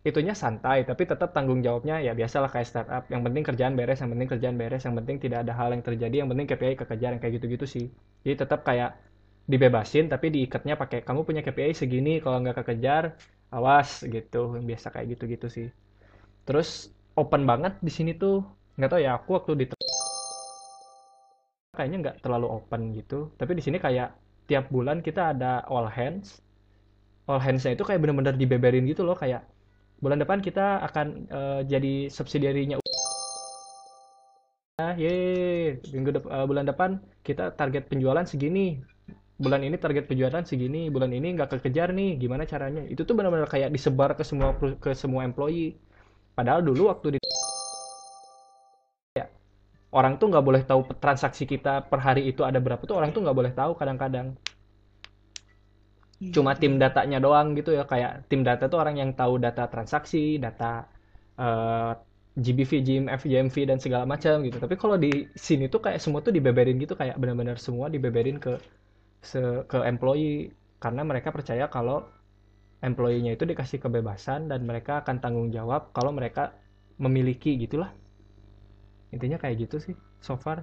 itunya 0.01 0.33
santai 0.33 0.81
tapi 0.81 1.05
tetap 1.05 1.29
tanggung 1.29 1.61
jawabnya 1.61 2.01
ya 2.01 2.17
biasalah 2.17 2.49
kayak 2.49 2.67
startup. 2.67 3.03
Yang 3.13 3.21
penting 3.29 3.43
kerjaan 3.45 3.73
beres 3.77 3.99
yang 4.01 4.11
penting 4.13 4.29
kerjaan 4.33 4.55
beres 4.57 4.83
yang 4.85 4.95
penting 4.97 5.17
tidak 5.21 5.45
ada 5.45 5.53
hal 5.53 5.69
yang 5.69 5.83
terjadi 5.85 6.15
yang 6.25 6.29
penting 6.33 6.47
KPI 6.49 6.73
kekejar 6.81 7.09
yang 7.13 7.21
kayak 7.21 7.33
gitu-gitu 7.37 7.65
sih. 7.69 7.85
Jadi 8.25 8.35
tetap 8.41 8.65
kayak 8.65 8.97
dibebasin 9.45 10.09
tapi 10.09 10.33
diikatnya 10.33 10.73
pakai 10.77 11.05
kamu 11.05 11.21
punya 11.25 11.41
KPI 11.45 11.73
segini 11.77 12.17
kalau 12.17 12.41
nggak 12.41 12.65
kekejar 12.65 13.13
awas 13.53 14.01
gitu. 14.01 14.57
Biasa 14.57 14.89
kayak 14.89 15.17
gitu-gitu 15.17 15.47
sih. 15.53 15.67
Terus 16.49 16.89
open 17.13 17.45
banget 17.45 17.77
di 17.85 17.91
sini 17.93 18.17
tuh. 18.17 18.41
Nggak 18.81 18.89
tahu 18.97 19.01
ya 19.05 19.11
aku 19.21 19.29
waktu 19.37 19.51
di 19.53 19.65
kayaknya 21.77 21.97
nggak 22.09 22.17
terlalu 22.25 22.47
open 22.49 22.81
gitu. 22.97 23.29
Tapi 23.37 23.53
di 23.53 23.61
sini 23.61 23.77
kayak 23.77 24.17
tiap 24.49 24.73
bulan 24.73 25.05
kita 25.05 25.37
ada 25.37 25.61
all 25.69 25.85
hands. 25.85 26.41
All 27.29 27.37
hands-nya 27.37 27.77
itu 27.77 27.85
kayak 27.85 28.01
bener-bener 28.01 28.33
dibeberin 28.33 28.89
gitu 28.89 29.05
loh 29.05 29.13
kayak 29.13 29.45
bulan 30.03 30.17
depan 30.21 30.39
kita 30.41 30.65
akan 30.87 31.07
eh, 31.29 31.61
jadi 31.71 31.93
subsidiarinya 32.09 32.77
yeay 35.01 35.77
minggu 35.93 36.09
dep- 36.15 36.31
eh, 36.35 36.45
bulan 36.49 36.65
depan 36.69 36.89
kita 37.27 37.43
target 37.59 37.83
penjualan 37.91 38.25
segini. 38.31 38.65
Bulan 39.43 39.61
ini 39.67 39.75
target 39.83 40.05
penjualan 40.09 40.43
segini. 40.51 40.81
Bulan 40.95 41.11
ini 41.17 41.27
nggak 41.35 41.49
kekejar 41.57 41.89
nih. 41.99 42.09
Gimana 42.21 42.43
caranya? 42.51 42.81
Itu 42.93 43.01
tuh 43.07 43.15
benar-benar 43.17 43.49
kayak 43.53 43.69
disebar 43.75 44.09
ke 44.19 44.23
semua 44.29 44.49
ke 44.83 44.91
semua 45.01 45.21
employee. 45.29 45.77
Padahal 46.37 46.61
dulu 46.69 46.83
waktu 46.91 47.07
di 47.15 47.19
ya, 49.17 49.25
orang 49.99 50.13
tuh 50.19 50.27
nggak 50.31 50.45
boleh 50.47 50.63
tahu 50.69 50.81
transaksi 51.03 51.43
kita 51.53 51.73
per 51.91 51.99
hari 52.07 52.23
itu 52.31 52.41
ada 52.49 52.59
berapa 52.65 52.83
tuh. 52.89 52.95
Orang 52.99 53.11
tuh 53.15 53.21
nggak 53.25 53.37
boleh 53.39 53.53
tahu 53.59 53.71
kadang-kadang 53.79 54.27
cuma 56.35 56.51
tim 56.61 56.73
datanya 56.83 57.17
doang 57.25 57.47
gitu 57.57 57.69
ya 57.77 57.83
kayak 57.91 58.11
tim 58.29 58.41
data 58.47 58.63
tuh 58.71 58.77
orang 58.81 58.95
yang 59.01 59.11
tahu 59.19 59.33
data 59.45 59.61
transaksi 59.73 60.17
data 60.45 60.65
eh, 61.41 61.89
GBV, 62.43 62.71
GMF, 62.87 63.21
GMV 63.31 63.57
dan 63.69 63.79
segala 63.83 64.05
macam 64.13 64.33
gitu. 64.47 64.57
Tapi 64.63 64.75
kalau 64.81 64.95
di 65.03 65.07
sini 65.47 65.63
tuh 65.73 65.79
kayak 65.85 65.99
semua 66.03 66.19
tuh 66.25 66.33
dibeberin 66.37 66.75
gitu 66.83 66.93
kayak 67.01 67.15
benar-benar 67.21 67.57
semua 67.67 67.87
dibeberin 67.95 68.37
ke 68.43 68.49
se- 69.31 69.63
ke 69.71 69.77
employee. 69.91 70.31
Karena 70.83 71.01
mereka 71.09 71.29
percaya 71.37 71.65
kalau 71.75 71.95
employee-nya 72.87 73.31
itu 73.35 73.45
dikasih 73.51 73.79
kebebasan 73.83 74.41
dan 74.51 74.61
mereka 74.69 74.91
akan 75.01 75.15
tanggung 75.23 75.49
jawab 75.57 75.81
kalau 75.95 76.11
mereka 76.19 76.41
memiliki 77.03 77.49
gitulah. 77.63 77.91
Intinya 79.15 79.37
kayak 79.41 79.57
gitu 79.67 79.77
sih 79.85 79.95
so 80.25 80.33
far. 80.43 80.57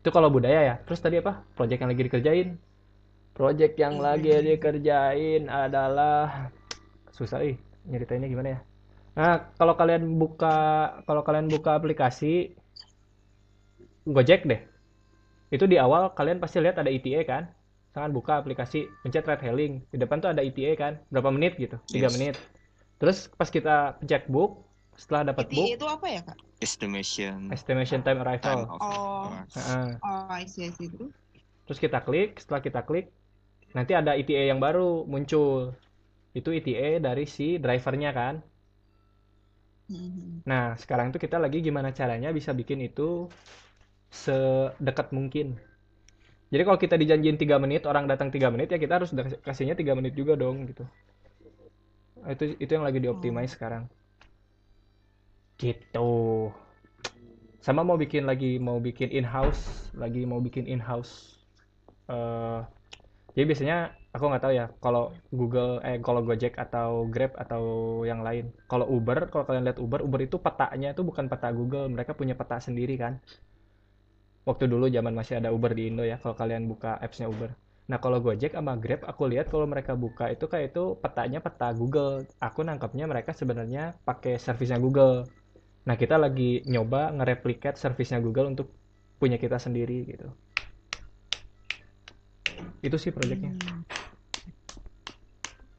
Itu 0.00 0.08
kalau 0.16 0.28
budaya 0.36 0.60
ya. 0.68 0.74
Terus 0.86 1.00
tadi 1.04 1.16
apa? 1.22 1.32
Project 1.56 1.78
yang 1.82 1.90
lagi 1.92 2.02
dikerjain 2.08 2.48
project 3.36 3.76
yang 3.76 4.00
lagi 4.00 4.32
dikerjain 4.32 5.52
adalah 5.52 6.48
susah 7.12 7.44
ih 7.44 7.60
nyeritainnya 7.84 8.32
gimana 8.32 8.48
ya 8.56 8.60
nah 9.16 9.52
kalau 9.56 9.76
kalian 9.76 10.16
buka 10.16 10.56
kalau 11.04 11.20
kalian 11.20 11.48
buka 11.48 11.76
aplikasi 11.76 12.56
Gojek 14.06 14.46
deh 14.46 14.60
itu 15.50 15.64
di 15.66 15.76
awal 15.78 16.10
kalian 16.16 16.40
pasti 16.40 16.58
lihat 16.58 16.80
ada 16.80 16.90
ETA 16.90 17.22
kan 17.22 17.48
misalkan 17.90 18.12
buka 18.12 18.32
aplikasi 18.40 18.84
pencet 19.00 19.24
ride 19.24 19.44
hailing 19.44 19.72
di 19.88 19.96
depan 19.96 20.20
tuh 20.20 20.30
ada 20.32 20.42
ETA 20.44 20.76
kan 20.76 20.92
berapa 21.08 21.30
menit 21.32 21.56
gitu 21.56 21.76
tiga 21.88 22.08
Yes. 22.08 22.14
menit 22.18 22.34
terus 22.96 23.28
pas 23.36 23.48
kita 23.48 23.96
pencet 24.00 24.28
book 24.28 24.64
setelah 24.96 25.32
dapat 25.32 25.48
ETA 25.48 25.56
book 25.56 25.68
itu 25.76 25.86
apa 25.88 26.06
ya 26.08 26.20
kak? 26.24 26.36
estimation 26.60 27.36
estimation 27.52 28.00
time 28.04 28.20
time 28.20 28.24
arrival 28.24 28.58
of 28.68 28.80
Oh. 28.80 29.28
Heeh. 29.52 29.88
Oh, 30.00 30.28
I 30.28 30.44
see, 30.48 30.68
I 30.68 30.72
see. 30.72 30.88
Terus 31.66 31.78
kita 31.82 31.98
klik 32.04 32.38
setelah 32.38 32.60
kita 32.62 32.80
klik 32.84 33.10
nanti 33.76 33.92
ada 33.92 34.16
ETA 34.16 34.48
yang 34.50 34.60
baru 34.64 35.04
muncul. 35.04 35.76
Itu 36.32 36.48
ETA 36.56 36.98
dari 37.04 37.28
si 37.28 37.60
drivernya 37.60 38.10
kan? 38.16 38.34
Mhm. 39.86 40.42
nah 40.42 40.74
sekarang 40.74 41.14
tuh 41.14 41.22
kita 41.22 41.38
lagi 41.38 41.62
gimana 41.62 41.94
caranya 41.94 42.34
bisa 42.34 42.50
bikin 42.50 42.82
itu 42.82 43.30
sedekat 44.10 45.14
mungkin. 45.14 45.54
Jadi 46.50 46.62
kalau 46.62 46.78
kita 46.78 46.94
dijanjiin 46.98 47.38
tiga 47.38 47.58
menit 47.58 47.86
orang 47.90 48.06
datang 48.10 48.30
tiga 48.34 48.50
menit 48.50 48.70
ya 48.70 48.78
kita 48.78 49.02
harus 49.02 49.10
kasihnya 49.46 49.74
tiga 49.78 49.94
menit 49.98 50.14
juga 50.18 50.34
dong 50.38 50.66
gitu. 50.70 50.86
Itu 52.26 52.44
itu 52.58 52.70
yang 52.70 52.82
lagi 52.86 52.98
dioptimize 53.02 53.54
sekarang. 53.54 53.86
Gitu. 55.58 56.10
Sama 57.62 57.82
mau 57.82 57.98
bikin 57.98 58.26
lagi 58.26 58.62
mau 58.62 58.78
bikin 58.78 59.10
in-house 59.10 59.90
lagi 59.94 60.22
mau 60.22 60.38
bikin 60.38 60.70
in-house 60.70 61.42
eh 62.06 62.62
jadi 63.36 63.44
biasanya 63.52 63.76
aku 64.16 64.24
nggak 64.32 64.42
tahu 64.48 64.54
ya 64.56 64.66
kalau 64.80 65.12
Google 65.28 65.76
eh 65.84 66.00
kalau 66.00 66.24
Gojek 66.24 66.56
atau 66.56 67.04
Grab 67.12 67.36
atau 67.36 67.62
yang 68.08 68.24
lain. 68.24 68.48
Kalau 68.64 68.88
Uber 68.88 69.28
kalau 69.28 69.44
kalian 69.44 69.68
lihat 69.68 69.76
Uber 69.76 70.00
Uber 70.00 70.24
itu 70.24 70.40
petanya 70.40 70.96
itu 70.96 71.04
bukan 71.04 71.28
peta 71.28 71.52
Google 71.52 71.92
mereka 71.92 72.16
punya 72.16 72.32
peta 72.32 72.56
sendiri 72.56 72.96
kan. 72.96 73.20
Waktu 74.48 74.72
dulu 74.72 74.88
zaman 74.88 75.12
masih 75.12 75.36
ada 75.36 75.52
Uber 75.52 75.76
di 75.76 75.92
Indo 75.92 76.00
ya 76.00 76.16
kalau 76.16 76.32
kalian 76.32 76.64
buka 76.64 76.96
appsnya 76.96 77.28
Uber. 77.28 77.52
Nah 77.92 78.00
kalau 78.00 78.24
Gojek 78.24 78.56
sama 78.56 78.72
Grab 78.80 79.04
aku 79.04 79.28
lihat 79.28 79.52
kalau 79.52 79.68
mereka 79.68 79.92
buka 79.92 80.32
itu 80.32 80.48
kayak 80.48 80.72
itu 80.72 80.96
petanya 80.96 81.44
peta 81.44 81.76
Google. 81.76 82.24
Aku 82.40 82.64
nangkapnya 82.64 83.04
mereka 83.04 83.36
sebenarnya 83.36 84.00
pakai 84.08 84.40
servisnya 84.40 84.80
Google. 84.80 85.28
Nah 85.84 85.94
kita 86.00 86.16
lagi 86.16 86.64
nyoba 86.64 87.12
ngereplikat 87.12 87.76
servisnya 87.76 88.16
Google 88.24 88.56
untuk 88.56 88.72
punya 89.20 89.36
kita 89.36 89.60
sendiri 89.60 90.08
gitu 90.08 90.32
itu 92.84 92.96
sih 93.00 93.12
proyeknya 93.16 93.52
Hmm. 93.58 93.82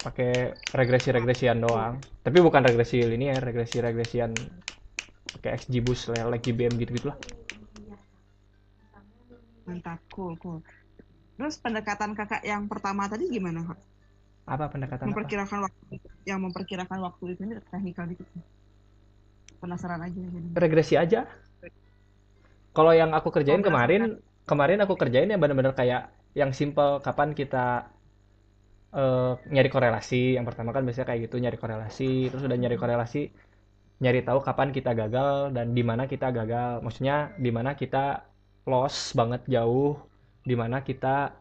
pakai 0.06 0.56
regresi-regresian 0.72 1.58
doang 1.60 1.94
tapi 2.24 2.38
bukan 2.40 2.62
regresi 2.64 3.04
linear 3.04 3.42
regresi-regresian 3.44 4.32
pakai 5.34 5.50
XGBoost 5.60 6.12
lah 6.12 6.28
like 6.32 6.44
GBM 6.46 6.76
gitu 6.82 6.92
gitulah 7.02 7.18
Mantap, 9.68 10.00
cool, 10.14 10.34
cool. 10.42 10.60
Terus 11.38 11.56
pendekatan 11.64 12.12
kakak 12.20 12.42
yang 12.52 12.64
pertama 12.72 13.04
tadi 13.12 13.26
gimana 13.36 13.62
kak? 13.70 13.80
apa 14.54 14.66
pendekatan 14.74 15.12
apa 15.16 15.28
Memperkirakan 15.28 15.60
waktu, 15.66 15.84
yang 16.30 16.40
memperkirakan 16.46 17.00
waktu 17.08 17.24
itu 17.34 17.42
ini 17.48 17.56
teknikal 17.72 18.06
dikit. 18.12 18.30
Penasaran 19.62 20.02
aja 20.06 20.18
jadi. 20.34 20.50
regresi 20.58 20.96
aja 20.98 21.28
kalau 22.76 22.92
yang 22.94 23.12
aku 23.18 23.30
kerjain 23.36 23.60
Oh, 23.60 23.68
kemarin 23.68 24.02
kemarin 24.48 24.80
aku 24.84 24.94
kerjain 25.02 25.28
ya 25.34 25.38
benar-benar 25.42 25.74
kayak 25.76 26.02
yang 26.34 26.52
simple 26.56 27.00
kapan 27.06 27.32
kita 27.38 27.88
eh, 28.96 29.32
nyari 29.54 29.70
korelasi. 29.72 30.36
Yang 30.38 30.46
pertama 30.54 30.70
kan 30.76 30.84
biasanya 30.88 31.08
kayak 31.10 31.22
gitu 31.30 31.36
nyari 31.44 31.58
korelasi. 31.60 32.12
Terus 32.32 32.44
udah 32.48 32.58
nyari 32.60 32.78
korelasi 32.80 33.22
nyari 33.98 34.22
tahu 34.22 34.40
kapan 34.46 34.70
kita 34.70 34.94
gagal 34.94 35.50
dan 35.56 35.74
di 35.78 35.84
mana 35.86 36.06
kita 36.06 36.30
gagal. 36.30 36.84
Maksudnya 36.86 37.34
di 37.38 37.50
mana 37.50 37.74
kita 37.74 38.26
loss 38.68 39.16
banget 39.16 39.42
jauh 39.48 39.96
di 40.44 40.56
mana 40.56 40.84
kita 40.84 41.34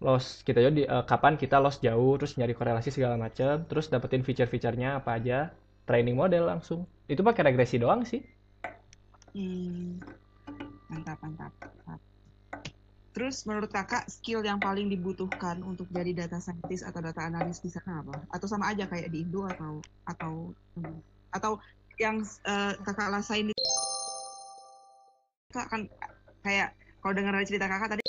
loss 0.00 0.42
kita 0.46 0.58
jadi 0.64 0.82
eh, 0.88 1.04
kapan 1.04 1.34
kita 1.36 1.60
loss 1.60 1.78
jauh 1.82 2.16
terus 2.18 2.34
nyari 2.38 2.54
korelasi 2.56 2.88
segala 2.94 3.20
macam 3.20 3.66
terus 3.68 3.92
dapetin 3.92 4.24
feature-featurenya 4.24 5.02
apa 5.02 5.10
aja 5.18 5.38
training 5.84 6.16
model 6.16 6.46
langsung. 6.46 6.86
Itu 7.10 7.20
pakai 7.26 7.42
regresi 7.50 7.76
doang 7.82 8.06
sih. 8.06 8.22
Hmm. 9.34 9.98
Mantap, 10.90 11.18
mantap, 11.22 11.52
mantap. 11.62 12.09
Terus 13.10 13.42
menurut 13.42 13.74
kakak 13.74 14.06
skill 14.06 14.46
yang 14.46 14.62
paling 14.62 14.86
dibutuhkan 14.86 15.58
untuk 15.66 15.90
jadi 15.90 16.14
data 16.14 16.38
scientist 16.38 16.86
atau 16.86 17.02
data 17.02 17.26
analis 17.26 17.58
di 17.58 17.66
sana 17.66 18.06
apa? 18.06 18.14
Atau 18.30 18.46
sama 18.46 18.70
aja 18.70 18.86
kayak 18.86 19.10
di 19.10 19.26
Indo 19.26 19.50
atau 19.50 19.82
atau 20.06 20.54
atau 21.34 21.52
yang 21.98 22.22
eh, 22.22 22.72
kakak 22.86 23.10
rasain 23.10 23.50
di 23.50 23.54
kakak 25.50 25.66
kan 25.66 25.82
kayak 26.46 26.70
kalau 27.02 27.12
dengar 27.18 27.34
dari 27.34 27.46
cerita 27.50 27.66
kakak 27.66 27.98
tadi 27.98 28.02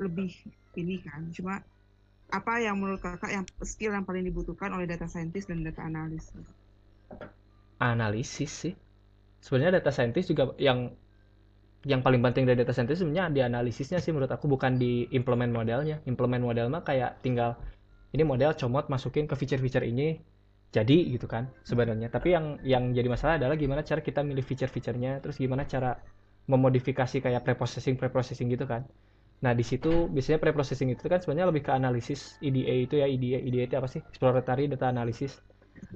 lebih 0.00 0.32
ini 0.80 0.98
kan 1.04 1.28
cuma 1.30 1.60
apa 2.32 2.64
yang 2.64 2.80
menurut 2.80 3.04
kakak 3.04 3.28
yang 3.28 3.44
skill 3.60 3.92
yang 3.92 4.08
paling 4.08 4.24
dibutuhkan 4.24 4.72
oleh 4.72 4.88
data 4.88 5.04
scientist 5.04 5.52
dan 5.52 5.60
data 5.60 5.84
analis? 5.84 6.32
Analisis 7.76 8.48
sih. 8.48 8.74
Sebenarnya 9.44 9.84
data 9.84 9.92
scientist 9.92 10.32
juga 10.32 10.56
yang 10.56 10.96
yang 11.82 12.00
paling 12.00 12.22
penting 12.22 12.46
dari 12.46 12.62
data 12.62 12.70
scientist 12.70 13.02
sebenarnya 13.02 13.34
di 13.34 13.40
analisisnya 13.42 13.98
sih 13.98 14.14
menurut 14.14 14.30
aku 14.30 14.46
bukan 14.46 14.78
di 14.78 15.10
implement 15.10 15.50
modelnya. 15.50 15.98
Implement 16.06 16.42
model 16.42 16.70
mah 16.70 16.86
kayak 16.86 17.18
tinggal 17.26 17.58
ini 18.14 18.22
model 18.22 18.54
comot 18.54 18.86
masukin 18.86 19.26
ke 19.26 19.34
feature-feature 19.34 19.82
ini 19.82 20.22
jadi 20.70 20.98
gitu 21.10 21.26
kan 21.26 21.50
sebenarnya. 21.66 22.06
Tapi 22.08 22.34
yang 22.34 22.62
yang 22.62 22.94
jadi 22.94 23.08
masalah 23.10 23.34
adalah 23.42 23.58
gimana 23.58 23.82
cara 23.82 23.98
kita 23.98 24.22
milih 24.22 24.46
feature-featurenya 24.46 25.18
terus 25.20 25.42
gimana 25.42 25.66
cara 25.66 25.98
memodifikasi 26.46 27.18
kayak 27.18 27.42
preprocessing 27.42 27.98
preprocessing 27.98 28.46
gitu 28.54 28.64
kan. 28.64 28.86
Nah 29.42 29.50
di 29.50 29.66
situ 29.66 30.06
biasanya 30.06 30.38
preprocessing 30.38 30.94
itu 30.94 31.02
kan 31.10 31.18
sebenarnya 31.18 31.50
lebih 31.50 31.66
ke 31.66 31.72
analisis 31.74 32.38
EDA 32.38 32.74
itu 32.86 32.94
ya. 33.02 33.10
EDA 33.10 33.42
EDA 33.42 33.62
itu 33.66 33.74
apa 33.74 33.90
sih? 33.90 34.00
Exploratory 34.06 34.70
data 34.70 34.86
analysis. 34.86 35.42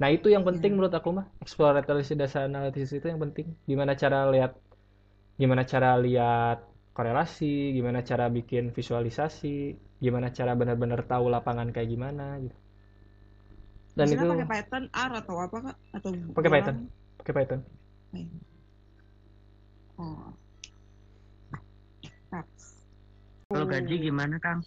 Nah, 0.02 0.10
itu 0.10 0.26
yang 0.34 0.42
penting 0.42 0.74
menurut 0.74 0.90
aku 0.90 1.14
mah. 1.14 1.30
Exploratory 1.38 2.02
data 2.18 2.42
analysis 2.42 2.90
itu 2.90 3.06
yang 3.06 3.22
penting. 3.22 3.54
Gimana 3.70 3.94
cara 3.94 4.26
lihat 4.34 4.58
gimana 5.36 5.62
cara 5.68 5.96
lihat 6.00 6.64
korelasi, 6.96 7.76
gimana 7.76 8.00
cara 8.00 8.32
bikin 8.32 8.72
visualisasi, 8.72 9.76
gimana 10.00 10.32
cara 10.32 10.56
benar-benar 10.56 11.04
tahu 11.04 11.28
lapangan 11.28 11.68
kayak 11.68 11.92
gimana 11.92 12.40
gitu. 12.40 12.56
Dan 13.96 14.12
Biasanya 14.12 14.24
itu 14.24 14.32
pakai 14.32 14.48
Python 14.48 14.84
R 14.92 15.10
atau 15.24 15.34
apa 15.40 15.56
kak 15.60 15.76
atau 15.96 16.10
Pakai? 16.36 16.50
Python. 16.52 16.76
pakai 17.20 17.32
Python. 17.32 17.60
oh 19.96 20.28
Tap. 22.32 22.46
Kalau 23.46 23.66
gaji 23.70 23.94
gimana 24.02 24.36
Kang? 24.42 24.60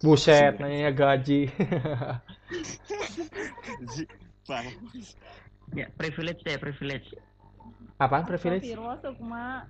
Buset, 0.00 0.58
nanya 0.58 0.90
gaji. 0.90 1.46
Ya 5.74 5.88
privilege 5.96 6.44
deh 6.44 6.60
privilege. 6.60 7.08
Apaan 7.94 8.26
privilege? 8.26 8.74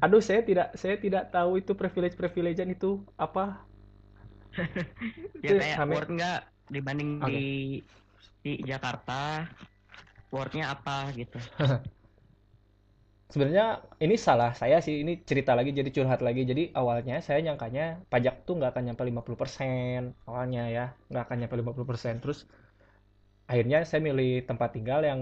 Aduh, 0.01 0.23
saya 0.25 0.41
tidak 0.41 0.73
saya 0.75 0.97
tidak 0.97 1.29
tahu 1.29 1.61
itu 1.61 1.77
privilege-privilegean 1.77 2.73
itu 2.73 3.05
apa. 3.21 3.61
Ya 5.45 5.51
Itu 5.51 5.55
kayak 5.61 5.77
rame. 5.83 5.93
Word 5.99 6.11
nggak 6.15 6.41
dibanding 6.73 7.11
Oke. 7.21 7.29
di 7.29 7.47
di 8.41 8.53
Jakarta. 8.65 9.45
Wordnya 10.33 10.75
apa 10.75 11.15
gitu? 11.15 11.39
sebenarnya 13.35 13.83
ini 13.99 14.15
salah 14.15 14.55
saya 14.55 14.79
sih 14.79 15.03
ini 15.03 15.19
cerita 15.27 15.59
lagi 15.59 15.75
jadi 15.75 15.91
curhat 15.91 16.23
lagi 16.23 16.47
jadi 16.47 16.71
awalnya 16.71 17.19
saya 17.19 17.43
nyangkanya 17.43 18.07
pajak 18.07 18.47
tuh 18.47 18.55
nggak 18.63 18.71
akan 18.71 18.85
nyampe 18.87 19.03
50% 19.03 20.31
awalnya 20.31 20.63
ya 20.71 20.85
nggak 21.11 21.23
akan 21.27 21.37
nyampe 21.43 21.55
50% 21.59 22.23
terus 22.23 22.47
akhirnya 23.51 23.83
saya 23.89 24.01
milih 24.07 24.47
tempat 24.47 24.71
tinggal 24.77 25.01
yang 25.03 25.21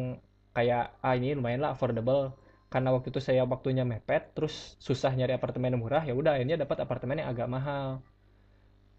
kayak 0.53 0.93
ah 1.01 1.15
ini 1.17 1.33
lumayan 1.39 1.65
lah 1.65 1.73
affordable 1.73 2.37
karena 2.73 2.89
waktu 2.95 3.09
itu 3.13 3.21
saya 3.29 3.43
waktunya 3.53 3.85
mepet 3.93 4.23
terus 4.37 4.55
susah 4.87 5.13
nyari 5.19 5.33
apartemen 5.39 5.71
yang 5.75 5.83
murah 5.85 6.03
ya 6.09 6.15
udah 6.21 6.33
akhirnya 6.37 6.57
dapat 6.65 6.77
apartemen 6.85 7.17
yang 7.21 7.29
agak 7.33 7.49
mahal. 7.57 7.89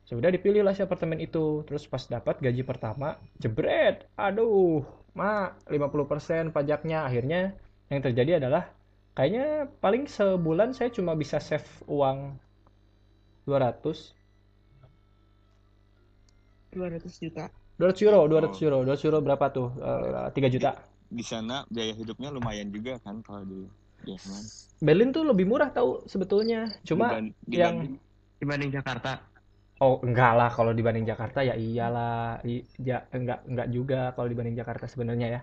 Ya 0.09 0.13
udah 0.19 0.31
dipilih 0.35 0.61
lah 0.65 0.73
si 0.77 0.81
apartemen 0.85 1.19
itu. 1.27 1.63
Terus 1.67 1.83
pas 1.91 2.03
dapat 2.15 2.35
gaji 2.45 2.61
pertama 2.69 3.07
jebret. 3.41 4.05
Aduh 4.19 4.85
ma 5.17 5.57
50% 5.67 6.53
pajaknya. 6.55 6.97
Akhirnya 7.07 7.39
yang 7.91 8.01
terjadi 8.05 8.31
adalah 8.43 8.63
kayaknya 9.17 9.69
paling 9.83 10.03
sebulan 10.09 10.69
saya 10.77 10.89
cuma 10.97 11.13
bisa 11.21 11.37
save 11.41 11.67
uang 11.89 12.17
200 13.45 14.13
200 16.73 17.21
juta. 17.23 17.45
200 17.77 18.05
euro 18.05 18.17
Oh. 18.21 18.27
200 18.29 18.61
euro 18.65 18.77
200 18.85 19.05
euro 19.07 19.17
berapa 19.25 19.45
tuh? 19.53 19.67
Eh, 19.81 20.29
3 20.33 20.49
juta 20.53 20.69
Di 21.13 21.21
sana 21.21 21.61
biaya 21.69 21.93
hidupnya 21.93 22.33
lumayan 22.33 22.73
juga 22.73 22.97
kan 22.99 23.21
kalau 23.21 23.45
di 23.45 23.69
Jerman. 24.03 24.43
Berlin 24.83 25.09
tuh 25.13 25.23
lebih 25.23 25.45
murah 25.45 25.69
tahu 25.69 26.03
sebetulnya. 26.09 26.67
Cuma 26.83 27.13
Diban- 27.13 27.31
yang 27.47 27.75
dibanding- 28.41 28.73
Jakarta. 28.73 29.21
oh 29.79 29.99
enggak 29.99 30.31
lah 30.35 30.49
kalau 30.49 30.71
dibanding 30.71 31.03
Jakarta 31.03 31.39
ya 31.39 31.55
iyalah. 31.55 32.39
I- 32.43 32.63
ya 32.79 33.03
enggak 33.11 33.47
enggak 33.47 33.67
juga 33.69 34.01
kalau 34.11 34.27
dibanding 34.27 34.55
Jakarta 34.55 34.89
sebenarnya 34.89 35.27
ya. 35.29 35.41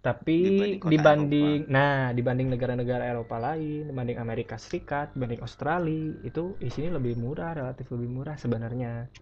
Tapi 0.00 0.36
Dibanding 0.80 0.80
dibanding 0.80 1.58
nah 1.68 2.08
dibanding 2.10 2.48
negara-negara 2.48 3.04
Eropa 3.04 3.36
lain 3.36 3.92
dibanding 3.92 4.16
Amerika 4.16 4.56
Serikat 4.56 5.12
dibanding 5.12 5.44
Australia 5.44 6.16
itu 6.24 6.56
di 6.56 6.72
sini 6.72 6.88
lebih 6.88 7.20
murah 7.20 7.52
relatif 7.52 7.92
lebih 7.92 8.08
murah 8.08 8.40
sebenarnya 8.40 9.12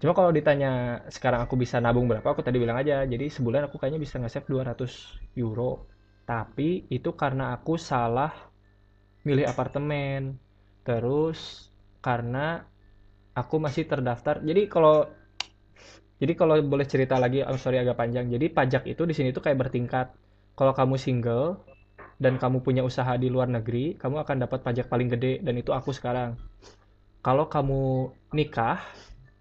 cuma 0.00 0.16
kalau 0.16 0.32
ditanya 0.32 1.04
sekarang 1.12 1.44
aku 1.44 1.60
bisa 1.60 1.76
nabung 1.76 2.08
berapa 2.08 2.24
aku 2.24 2.40
tadi 2.40 2.56
bilang 2.56 2.80
aja 2.80 3.04
jadi 3.04 3.28
sebulan 3.28 3.68
aku 3.68 3.76
kayaknya 3.76 4.00
bisa 4.00 4.16
nge-save 4.16 4.48
200 4.48 5.36
euro. 5.36 5.86
Tapi 6.24 6.88
itu 6.88 7.10
karena 7.18 7.52
aku 7.52 7.76
salah 7.76 8.32
milih 9.26 9.44
apartemen. 9.44 10.40
Terus 10.86 11.68
karena 12.00 12.64
aku 13.36 13.60
masih 13.60 13.84
terdaftar 13.84 14.40
jadi 14.40 14.66
kalau 14.72 15.04
jadi 16.20 16.32
kalau 16.36 16.60
boleh 16.64 16.84
cerita 16.88 17.16
lagi 17.16 17.44
I'm 17.44 17.60
sorry 17.60 17.80
agak 17.80 17.96
panjang. 18.00 18.28
Jadi 18.32 18.52
pajak 18.52 18.84
itu 18.88 19.04
di 19.04 19.12
sini 19.16 19.32
tuh 19.32 19.44
kayak 19.44 19.56
bertingkat. 19.68 20.12
Kalau 20.56 20.72
kamu 20.76 20.96
single 20.96 21.60
dan 22.20 22.36
kamu 22.36 22.60
punya 22.60 22.84
usaha 22.84 23.16
di 23.16 23.32
luar 23.32 23.48
negeri 23.48 23.96
kamu 23.96 24.20
akan 24.20 24.36
dapat 24.44 24.60
pajak 24.60 24.92
paling 24.92 25.08
gede 25.08 25.40
dan 25.44 25.56
itu 25.60 25.72
aku 25.72 25.92
sekarang. 25.92 26.36
Kalau 27.20 27.52
kamu 27.52 28.12
nikah 28.32 28.80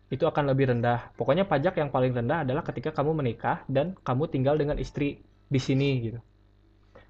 itu 0.10 0.24
akan 0.26 0.44
lebih 0.52 0.74
rendah 0.74 1.14
pokoknya 1.18 1.46
pajak 1.46 1.78
yang 1.82 1.90
paling 1.94 2.12
rendah 2.18 2.46
adalah 2.46 2.64
ketika 2.66 2.90
kamu 2.98 3.12
menikah 3.22 3.62
dan 3.70 3.94
kamu 4.08 4.24
tinggal 4.34 4.56
dengan 4.58 4.78
istri 4.82 5.22
di 5.54 5.60
sini 5.62 5.90
gitu 6.06 6.20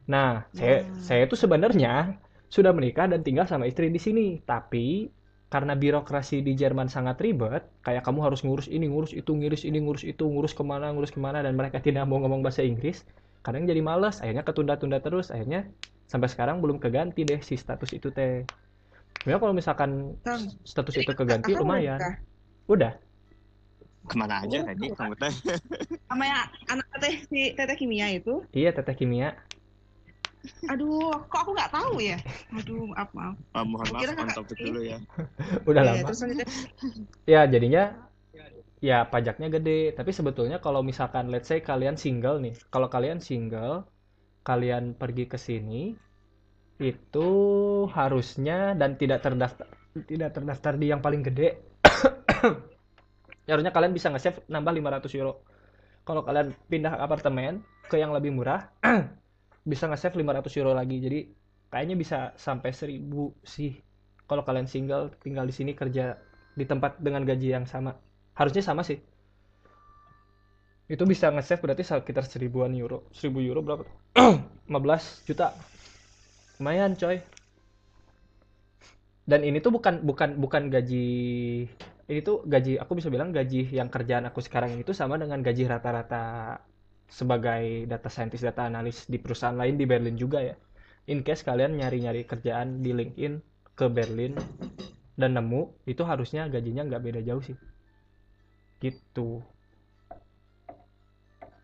nah 0.10 0.44
saya 0.52 0.84
Hmm. 0.84 1.00
saya 1.08 1.24
tuh 1.32 1.38
sebenarnya 1.40 2.18
sudah 2.50 2.72
menikah 2.74 3.06
dan 3.12 3.22
tinggal 3.22 3.46
sama 3.46 3.70
istri 3.70 3.88
di 3.94 4.02
sini 4.02 4.42
tapi 4.44 5.14
karena 5.50 5.74
birokrasi 5.74 6.46
di 6.46 6.54
Jerman 6.54 6.94
sangat 6.94 7.18
ribet, 7.26 7.66
kayak 7.82 8.06
kamu 8.06 8.22
harus 8.22 8.46
ngurus 8.46 8.70
ini, 8.70 8.86
ngurus 8.86 9.18
itu, 9.18 9.34
ngurus 9.34 9.66
ini, 9.66 9.82
ngurus 9.82 10.06
itu, 10.06 10.22
ngurus 10.30 10.54
ke 10.54 10.62
mana, 10.62 10.94
ngurus 10.94 11.10
ke 11.10 11.18
mana, 11.18 11.42
dan 11.42 11.58
mereka 11.58 11.82
tidak 11.82 12.06
mau 12.06 12.22
ngomong 12.22 12.46
bahasa 12.46 12.62
Inggris, 12.62 13.02
kadang 13.42 13.66
jadi 13.66 13.82
males, 13.82 14.22
akhirnya 14.22 14.46
ketunda-tunda 14.46 15.02
terus, 15.02 15.34
akhirnya 15.34 15.66
sampai 16.06 16.30
sekarang 16.30 16.62
belum 16.62 16.78
keganti 16.78 17.26
deh 17.26 17.42
si 17.42 17.58
status 17.58 17.98
itu 17.98 18.14
teh. 18.14 18.46
Ya 19.26 19.36
kalau 19.42 19.54
misalkan 19.58 20.22
status 20.62 20.96
itu 21.02 21.12
keganti 21.18 21.58
lumayan. 21.58 22.06
Udah. 22.70 22.94
Ke 24.10 24.16
mana 24.18 24.42
aja 24.42 24.58
Oh, 24.60 24.66
tadi 24.66 24.86
iya. 24.90 24.96
kamu 24.98 25.14
teh? 25.22 25.34
sama 26.10 26.24
yang 26.26 26.42
anak 26.74 26.88
teteh 26.98 27.14
si 27.30 27.40
teteh 27.58 27.76
kimia 27.78 28.08
itu 28.18 28.42
Iya, 28.54 28.70
teteh 28.78 28.96
kimia. 29.00 29.28
aduh 30.72 31.12
kok 31.28 31.40
aku 31.44 31.52
nggak 31.58 31.72
tahu 31.76 31.96
ya 32.00 32.18
aduh 32.56 32.82
maaf 32.92 33.10
maaf 33.18 33.36
Ah, 33.58 33.66
mohon 33.66 33.88
maaf 33.92 34.02
kira 34.02 34.12
on 34.14 34.18
kakak 34.30 34.36
topik 34.40 34.58
dulu 34.62 34.80
ya. 34.86 34.98
Udah 35.70 35.84
Iya, 35.84 35.90
lama. 36.00 36.08
terus 36.08 36.20
lanjut. 36.24 36.48
Ya, 37.28 37.46
jadinya 37.48 37.84
ya 38.90 38.98
pajaknya 39.12 39.48
gede. 39.56 39.80
Tapi 39.98 40.12
sebetulnya 40.16 40.58
kalau 40.66 40.82
misalkan 40.90 41.26
let's 41.34 41.48
say 41.52 41.60
kalian 41.70 41.96
single 42.04 42.38
nih, 42.46 42.56
kalau 42.74 42.88
kalian 42.96 43.20
single, 43.24 43.88
kalian 44.48 44.96
pergi 45.02 45.26
ke 45.32 45.38
sini 45.48 45.96
itu 46.80 47.30
harusnya 47.98 48.74
dan 48.80 48.96
tidak 49.02 49.20
terdaftar 49.26 49.68
tidak 50.10 50.30
terdaftar 50.36 50.74
di 50.80 50.86
yang 50.92 51.02
paling 51.06 51.22
gede. 51.28 51.50
Ya 53.46 53.52
harusnya 53.58 53.74
kalian 53.74 53.94
bisa 53.94 54.08
nge-save 54.10 54.44
nambah 54.48 54.74
500 54.76 55.20
euro. 55.20 55.44
Kalau 56.08 56.26
kalian 56.26 56.56
pindah 56.72 56.98
apartemen 56.98 57.62
ke 57.86 58.00
yang 58.00 58.16
lebih 58.16 58.34
murah, 58.34 58.72
bisa 59.72 59.86
nge-save 59.86 60.18
500 60.18 60.60
euro 60.60 60.72
lagi. 60.74 60.98
Jadi 60.98 61.20
kayaknya 61.70 61.96
bisa 62.00 62.18
sampai 62.40 62.74
1000 62.74 63.06
sih. 63.46 63.78
Kalau 64.30 64.46
kalian 64.46 64.70
single 64.70 65.14
tinggal 65.22 65.46
di 65.46 65.54
sini 65.54 65.74
kerja 65.74 66.18
di 66.54 66.66
tempat 66.66 66.98
dengan 67.02 67.26
gaji 67.26 67.54
yang 67.54 67.66
sama. 67.66 67.98
Harusnya 68.34 68.62
sama 68.62 68.86
sih. 68.86 68.98
Itu 70.90 71.06
bisa 71.06 71.30
nge-save 71.30 71.62
berarti 71.62 71.86
sekitar 71.86 72.26
seribuan 72.26 72.74
euro. 72.74 73.06
1000 73.14 73.30
euro 73.46 73.62
berapa 73.62 73.82
tuh? 73.86 73.96
15 74.74 75.30
juta. 75.30 75.54
Lumayan, 76.58 76.98
coy. 76.98 77.22
Dan 79.30 79.46
ini 79.46 79.62
tuh 79.62 79.70
bukan 79.70 80.02
bukan 80.02 80.42
bukan 80.42 80.74
gaji 80.74 81.70
ini 82.10 82.26
tuh 82.26 82.42
gaji 82.42 82.82
aku 82.82 82.98
bisa 82.98 83.14
bilang 83.14 83.30
gaji 83.30 83.70
yang 83.70 83.88
kerjaan 83.88 84.26
aku 84.26 84.42
sekarang 84.42 84.82
itu 84.82 84.98
sama 84.98 85.22
dengan 85.22 85.46
gaji 85.46 85.70
rata-rata 85.70 86.58
sebagai 87.10 87.90
data 87.90 88.10
scientist, 88.10 88.46
data 88.46 88.66
analis 88.66 89.06
di 89.10 89.18
perusahaan 89.18 89.58
lain 89.58 89.78
di 89.78 89.86
Berlin 89.86 90.18
juga 90.18 90.42
ya. 90.42 90.58
In 91.10 91.26
case 91.26 91.42
kalian 91.42 91.78
nyari-nyari 91.78 92.26
kerjaan 92.26 92.86
di 92.86 92.94
LinkedIn 92.94 93.42
ke 93.74 93.86
Berlin 93.90 94.38
dan 95.18 95.34
nemu, 95.34 95.74
itu 95.90 96.06
harusnya 96.06 96.46
gajinya 96.46 96.86
nggak 96.86 97.02
beda 97.02 97.22
jauh 97.26 97.42
sih. 97.42 97.58
Gitu. 98.78 99.42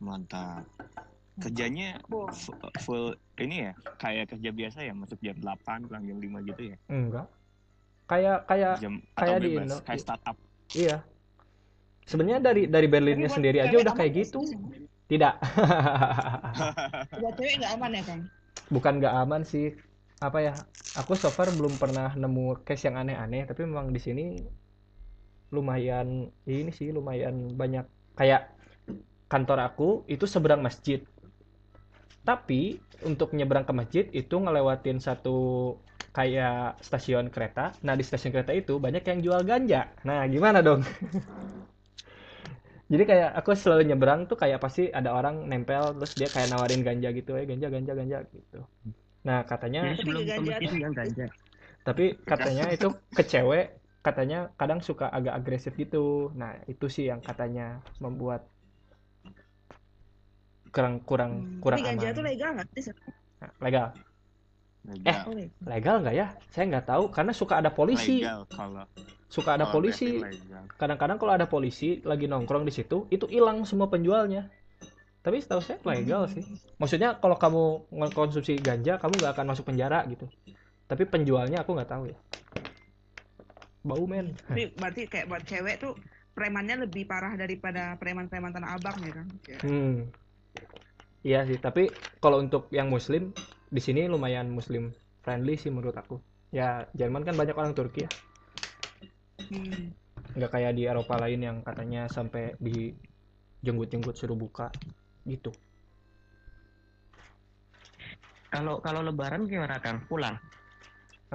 Mantap. 0.01 0.65
Kerjanya 1.37 2.01
Wah. 2.09 2.31
fu- 2.33 2.57
full 2.81 3.13
ini 3.37 3.69
ya, 3.69 3.71
kayak 4.01 4.33
kerja 4.33 4.49
biasa 4.49 4.77
ya, 4.81 4.93
masuk 4.97 5.19
jam 5.21 5.37
8, 5.37 5.85
pulang 5.85 6.03
jam 6.09 6.17
5 6.17 6.37
gitu 6.41 6.61
ya. 6.73 6.77
Enggak. 6.89 7.27
Kayak 8.05 8.45
kayak 8.45 8.75
Jam 8.81 9.01
kayak 9.17 9.37
di 9.41 9.49
Indo. 9.57 9.77
kayak 9.81 9.99
startup. 10.01 10.37
iya. 10.77 11.01
Sebenarnya 12.05 12.39
dari 12.41 12.69
dari 12.69 12.85
Berlinnya 12.85 13.29
Tapi 13.29 13.37
sendiri 13.41 13.57
aja 13.65 13.75
udah 13.81 13.93
kayak 13.97 14.11
gitu. 14.13 14.45
sih? 14.45 14.57
Tidak. 15.05 15.33
buat 17.21 17.33
cewek 17.37 17.55
nggak 17.61 17.71
aman 17.77 17.91
ya 17.93 18.03
kang 18.05 18.21
Bukan 18.69 18.93
nggak 19.01 19.15
aman 19.25 19.41
sih. 19.41 19.73
Apa 20.21 20.37
ya? 20.41 20.53
Aku 21.01 21.17
so 21.17 21.29
far 21.33 21.49
belum 21.49 21.75
pernah 21.81 22.13
nemu 22.13 22.61
case 22.63 22.87
yang 22.87 22.95
aneh-aneh, 23.01 23.45
tapi 23.49 23.67
memang 23.67 23.91
di 23.91 23.99
sini 23.99 24.25
lumayan 25.53 26.29
ini 26.49 26.71
sih 26.73 26.89
lumayan 26.89 27.53
banyak 27.53 27.85
kayak 28.17 28.49
kantor 29.29 29.59
aku 29.65 29.89
itu 30.05 30.25
seberang 30.29 30.61
masjid. 30.61 31.01
Tapi 32.25 32.81
untuk 33.05 33.37
nyebrang 33.37 33.65
ke 33.65 33.73
masjid 33.73 34.05
itu 34.13 34.35
ngelewatin 34.37 34.97
satu 34.97 35.77
kayak 36.17 36.79
stasiun 36.87 37.27
kereta. 37.33 37.65
Nah, 37.85 37.93
di 37.99 38.03
stasiun 38.07 38.31
kereta 38.35 38.53
itu 38.61 38.73
banyak 38.85 39.03
yang 39.09 39.19
jual 39.25 39.41
ganja. 39.51 39.81
Nah, 40.07 40.19
gimana 40.33 40.59
dong? 40.67 40.81
Jadi 42.85 43.03
kayak 43.09 43.29
aku 43.41 43.49
selalu 43.57 43.83
nyebrang 43.89 44.29
tuh 44.29 44.37
kayak 44.37 44.61
pasti 44.61 44.93
ada 44.93 45.09
orang 45.17 45.49
nempel 45.49 45.97
terus 45.97 46.13
dia 46.13 46.29
kayak 46.29 46.53
nawarin 46.53 46.85
ganja 46.85 47.09
gitu, 47.17 47.33
eh 47.33 47.45
ganja 47.49 47.67
ganja 47.73 47.91
ganja 47.97 48.17
gitu. 48.29 48.59
Nah, 49.27 49.39
katanya 49.49 49.81
Jadi 49.81 49.93
sebelum 49.99 50.23
ganja 50.29 50.51
yang 50.83 50.93
ganja. 50.99 51.25
tapi 51.87 52.05
katanya 52.25 52.65
itu 52.75 52.87
ke 53.15 53.23
cewek 53.31 53.65
katanya 54.05 54.49
kadang 54.59 54.79
suka 54.85 55.05
agak 55.09 55.33
agresif 55.39 55.73
gitu. 55.77 56.29
Nah, 56.37 56.51
itu 56.69 56.85
sih 56.89 57.05
yang 57.09 57.21
katanya 57.21 57.81
membuat 58.03 58.45
kurang 60.73 60.95
kurang 61.09 61.31
Hmm, 61.31 61.61
kurang 61.63 61.81
tapi 61.81 61.81
ganja 61.87 62.07
aman. 62.07 62.15
tuh 62.15 62.23
legal 62.27 62.49
nggak 62.53 62.67
sih 62.85 62.93
legal. 63.61 63.93
Legal. 64.85 65.21
Oh, 65.25 65.33
legal. 65.33 65.65
Legal 65.65 65.95
nggak 66.05 66.15
ya? 66.15 66.27
Saya 66.53 66.65
nggak 66.69 66.85
tahu 66.85 67.03
karena 67.09 67.31
suka 67.33 67.53
ada 67.57 67.73
polisi. 67.73 68.21
Legal 68.21 68.45
kalau 68.49 68.85
Suka 69.25 69.57
ada 69.57 69.65
kalau 69.67 69.81
polisi. 69.81 70.21
Kadang-kadang 70.77 71.17
kalau 71.17 71.33
ada 71.33 71.49
polisi 71.49 71.99
lagi 72.05 72.29
nongkrong 72.29 72.63
di 72.63 72.73
situ, 72.73 73.09
itu 73.09 73.25
hilang 73.27 73.65
semua 73.65 73.89
penjualnya. 73.89 74.47
Tapi 75.25 75.41
setahu 75.41 75.57
saya 75.57 75.81
legal 75.81 76.29
sih. 76.29 76.45
Maksudnya 76.77 77.17
kalau 77.17 77.33
kamu 77.33 77.89
mengkonsumsi 77.89 78.61
ganja, 78.61 79.01
kamu 79.01 79.17
nggak 79.17 79.33
akan 79.33 79.45
masuk 79.49 79.65
penjara 79.65 80.05
gitu. 80.05 80.29
Tapi 80.85 81.03
penjualnya 81.09 81.65
aku 81.65 81.73
nggak 81.73 81.89
tahu 81.89 82.13
ya. 82.13 82.17
Bau 83.85 84.05
men. 84.05 84.33
tapi 84.49 84.73
berarti 84.73 85.05
kayak 85.05 85.29
buat 85.29 85.45
cewek 85.45 85.77
tuh 85.77 85.93
premannya 86.33 86.89
lebih 86.89 87.05
parah 87.05 87.37
daripada 87.37 87.93
preman-preman 88.01 88.49
tanah 88.49 88.81
abang 88.81 88.97
ya 89.01 89.13
kan 89.13 89.27
Hmm. 89.61 90.09
Iya 91.25 91.41
sih, 91.49 91.57
tapi 91.57 91.89
kalau 92.21 92.37
untuk 92.37 92.69
yang 92.69 92.85
muslim 92.89 93.33
di 93.75 93.81
sini 93.85 94.01
lumayan 94.13 94.47
muslim 94.57 94.83
friendly 95.23 95.55
sih 95.61 95.71
menurut 95.75 95.95
aku 96.01 96.15
ya 96.59 96.67
Jerman 96.99 97.23
kan 97.27 97.35
banyak 97.39 97.55
orang 97.61 97.73
Turki 97.77 98.01
ya 98.07 98.11
Hmm. 99.51 99.93
nggak 100.37 100.51
kayak 100.53 100.71
di 100.77 100.83
Eropa 100.91 101.15
lain 101.23 101.41
yang 101.47 101.57
katanya 101.67 102.01
sampai 102.15 102.43
di 102.65 102.75
jenggut-jenggut 103.65 104.15
suruh 104.19 104.37
buka 104.43 104.67
gitu 105.31 105.51
Kalau 108.53 108.75
kalau 108.85 109.01
lebaran 109.03 109.41
gimana 109.51 109.75
Kang? 109.83 109.97
Pulang. 110.07 110.35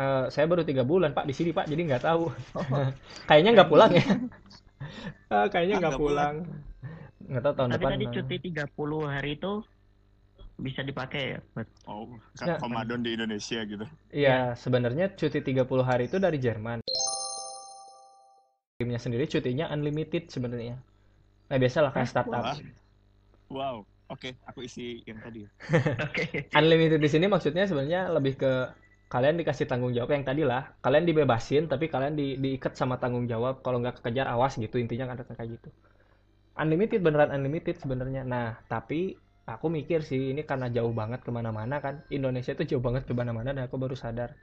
Eh, 0.01 0.25
saya 0.33 0.47
baru 0.49 0.63
tiga 0.65 0.87
bulan 0.87 1.11
pak 1.13 1.27
di 1.29 1.35
sini 1.35 1.51
pak 1.53 1.67
jadi 1.69 1.83
nggak 1.85 2.05
tahu 2.09 2.31
kayaknya 3.29 3.51
nggak 3.59 3.71
pulang 3.71 3.91
ya 3.93 4.05
Ah, 5.31 5.47
kayaknya 5.53 5.75
nggak 5.83 5.99
pulang 6.01 6.35
nggak 7.31 7.43
tahu 7.45 7.55
tahun 7.59 7.71
Tapi 7.71 7.77
depan 7.77 7.91
tadi 7.95 8.05
nah. 8.07 8.13
cuti 8.15 8.37
30 8.43 9.07
hari 9.07 9.31
itu 9.39 9.53
bisa 10.61 10.85
dipakai 10.85 11.37
ya 11.37 11.39
buat 11.57 11.69
Oh, 11.89 12.07
Ya. 12.39 12.61
kan 12.61 12.71
Ramadan 12.71 13.01
di 13.03 13.17
Indonesia 13.17 13.61
gitu. 13.65 13.85
Iya, 14.13 14.55
sebenarnya 14.55 15.17
cuti 15.17 15.41
30 15.41 15.83
hari 15.83 16.07
itu 16.07 16.21
dari 16.21 16.39
Jerman. 16.39 16.85
Timnya 18.79 19.01
sendiri 19.01 19.29
cutinya 19.29 19.69
unlimited 19.73 20.29
sebenarnya. 20.33 20.77
Nah, 21.51 21.57
biasalah 21.59 21.91
kayak 21.93 22.09
startup. 22.09 22.57
Wow. 23.51 23.85
Oke, 24.11 24.35
aku 24.43 24.67
isi 24.67 25.07
yang 25.07 25.23
tadi. 25.23 25.47
Oke. 26.03 26.25
Unlimited 26.59 26.99
di 26.99 27.07
sini 27.07 27.31
maksudnya 27.31 27.63
sebenarnya 27.71 28.11
lebih 28.11 28.43
ke 28.43 28.53
kalian 29.07 29.39
dikasih 29.39 29.71
tanggung 29.71 29.95
jawab 29.95 30.11
yang 30.11 30.27
tadi 30.27 30.43
lah. 30.43 30.75
Kalian 30.83 31.07
dibebasin, 31.07 31.71
tapi 31.71 31.87
kalian 31.87 32.19
di, 32.19 32.35
diikat 32.35 32.75
sama 32.75 32.99
tanggung 32.99 33.31
jawab. 33.31 33.63
Kalau 33.63 33.79
nggak 33.79 34.03
kekejar, 34.03 34.27
awas 34.27 34.59
gitu. 34.59 34.83
Intinya 34.83 35.15
kan 35.15 35.23
kayak 35.23 35.59
gitu. 35.59 35.71
Unlimited 36.59 37.07
beneran 37.07 37.31
unlimited 37.31 37.79
sebenarnya. 37.79 38.27
Nah, 38.27 38.59
tapi 38.67 39.15
aku 39.47 39.67
mikir 39.73 40.05
sih 40.05 40.33
ini 40.35 40.43
karena 40.45 40.69
jauh 40.69 40.93
banget 40.93 41.21
ke 41.25 41.31
mana-mana 41.33 41.81
kan. 41.81 42.05
Indonesia 42.13 42.53
itu 42.53 42.77
jauh 42.77 42.85
banget 42.85 43.09
ke 43.09 43.13
mana-mana 43.17 43.55
dan 43.55 43.65
aku 43.69 43.77
baru 43.81 43.97
sadar 43.97 44.37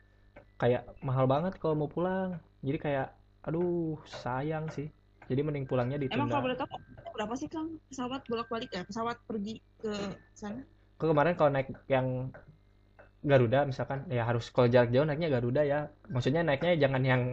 kayak 0.57 0.89
mahal 1.05 1.29
banget 1.29 1.57
kalau 1.61 1.77
mau 1.77 1.89
pulang. 1.89 2.41
Jadi 2.65 2.77
kayak, 2.81 3.07
aduh 3.45 3.97
sayang 4.09 4.67
sih. 4.73 4.89
Jadi 5.27 5.43
mending 5.43 5.67
pulangnya 5.67 5.99
Emang 5.99 6.07
ditunda. 6.07 6.31
kalau 6.31 6.43
boleh 6.47 6.57
tahu 6.57 6.69
berapa 7.13 7.33
sih 7.35 7.49
Kang 7.51 7.77
pesawat 7.91 8.21
bolak-balik 8.25 8.69
ya? 8.71 8.81
Pesawat 8.87 9.17
pergi 9.27 9.59
ke 9.79 9.91
sana? 10.33 10.63
Aku 10.97 11.13
kemarin 11.13 11.37
kalau 11.37 11.51
naik 11.53 11.69
yang 11.91 12.31
Garuda 13.27 13.67
misalkan 13.67 14.07
ya 14.07 14.23
harus 14.23 14.47
kalau 14.53 14.71
jarak 14.71 14.89
jauh 14.93 15.03
naiknya 15.03 15.29
Garuda 15.29 15.61
ya. 15.67 15.91
Maksudnya 16.09 16.47
naiknya 16.47 16.79
jangan 16.79 17.03
yang 17.03 17.23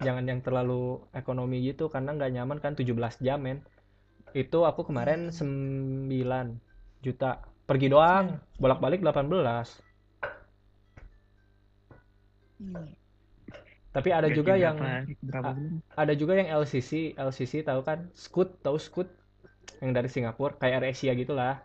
jangan 0.00 0.24
yang 0.24 0.40
terlalu 0.40 1.04
ekonomi 1.12 1.60
gitu 1.66 1.92
karena 1.92 2.16
nggak 2.16 2.32
nyaman 2.38 2.58
kan 2.62 2.72
17 2.78 3.20
jam 3.20 3.42
men. 3.42 3.60
Itu 4.30 4.62
aku 4.62 4.86
kemarin 4.86 5.34
9 5.34 6.06
juta 7.04 7.40
pergi 7.68 7.88
doang, 7.92 8.40
bolak-balik 8.58 9.00
18. 9.04 9.80
Hmm. 12.60 12.92
Tapi 13.90 14.10
ada 14.14 14.30
juga 14.30 14.54
yang 14.54 14.78
berapa, 15.18 15.50
ada 15.98 16.12
juga 16.14 16.38
yang 16.38 16.48
LCC, 16.62 17.18
LCC 17.18 17.66
tahu 17.66 17.82
kan? 17.82 18.06
Scoot, 18.14 18.62
tahu 18.62 18.78
Scoot? 18.78 19.08
Yang 19.82 19.90
dari 19.96 20.08
Singapura, 20.12 20.54
kayak 20.60 20.82
AirAsia 20.82 21.12
gitulah. 21.18 21.58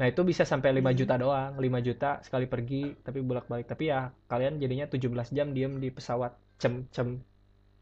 Nah, 0.00 0.06
itu 0.08 0.20
bisa 0.24 0.48
sampai 0.48 0.72
5 0.76 0.92
juta 0.96 1.14
doang, 1.20 1.60
5 1.60 1.80
juta 1.84 2.20
sekali 2.24 2.48
pergi, 2.48 2.96
tapi 3.04 3.20
bolak-balik. 3.20 3.68
Tapi 3.68 3.92
ya 3.92 4.12
kalian 4.28 4.60
jadinya 4.60 4.88
17 4.88 5.28
jam 5.32 5.52
diem 5.52 5.76
di 5.76 5.88
pesawat 5.92 6.32
cem 6.60 6.88
cem 6.92 7.20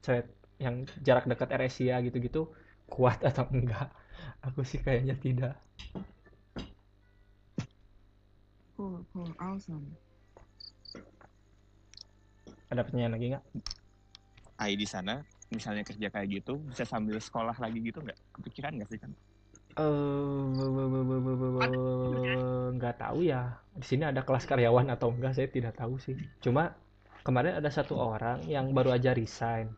ceret 0.03 0.27
yang 0.59 0.87
jarak 1.03 1.27
dekat 1.31 1.49
AirAsia 1.55 2.03
gitu-gitu 2.03 2.51
kuat 2.91 3.23
atau 3.23 3.47
enggak? 3.51 3.91
Aku 4.47 4.63
sih 4.67 4.79
kayaknya 4.83 5.15
tidak. 5.19 5.55
Cool, 8.79 9.03
cool, 9.11 9.27
awesome. 9.43 9.83
Ada 12.71 12.87
pertanyaan 12.87 13.19
lagi 13.19 13.35
nggak? 13.35 13.45
AI 14.63 14.79
di 14.79 14.87
sana, 14.87 15.19
misalnya 15.51 15.83
kerja 15.83 16.07
kayak 16.15 16.29
gitu, 16.31 16.63
bisa 16.63 16.87
sambil 16.87 17.19
sekolah 17.19 17.59
lagi 17.59 17.83
gitu 17.83 17.99
nggak? 17.99 18.15
Kepikiran 18.39 18.79
nggak 18.79 18.89
sih 18.95 19.03
kan? 19.03 19.11
Eh, 19.75 20.43
nggak 22.79 22.95
tahu 23.03 23.27
ya. 23.27 23.59
Di 23.75 23.87
sini 23.91 24.07
ada 24.07 24.23
kelas 24.23 24.47
karyawan 24.47 24.95
atau 24.95 25.11
enggak, 25.11 25.35
saya 25.35 25.51
tidak 25.51 25.75
tahu 25.75 25.99
sih. 25.99 26.15
Cuma 26.39 26.71
kemarin 27.27 27.59
ada 27.59 27.75
satu 27.75 27.99
orang 27.99 28.47
yang 28.47 28.71
baru 28.71 28.95
aja 28.95 29.11
resign. 29.11 29.75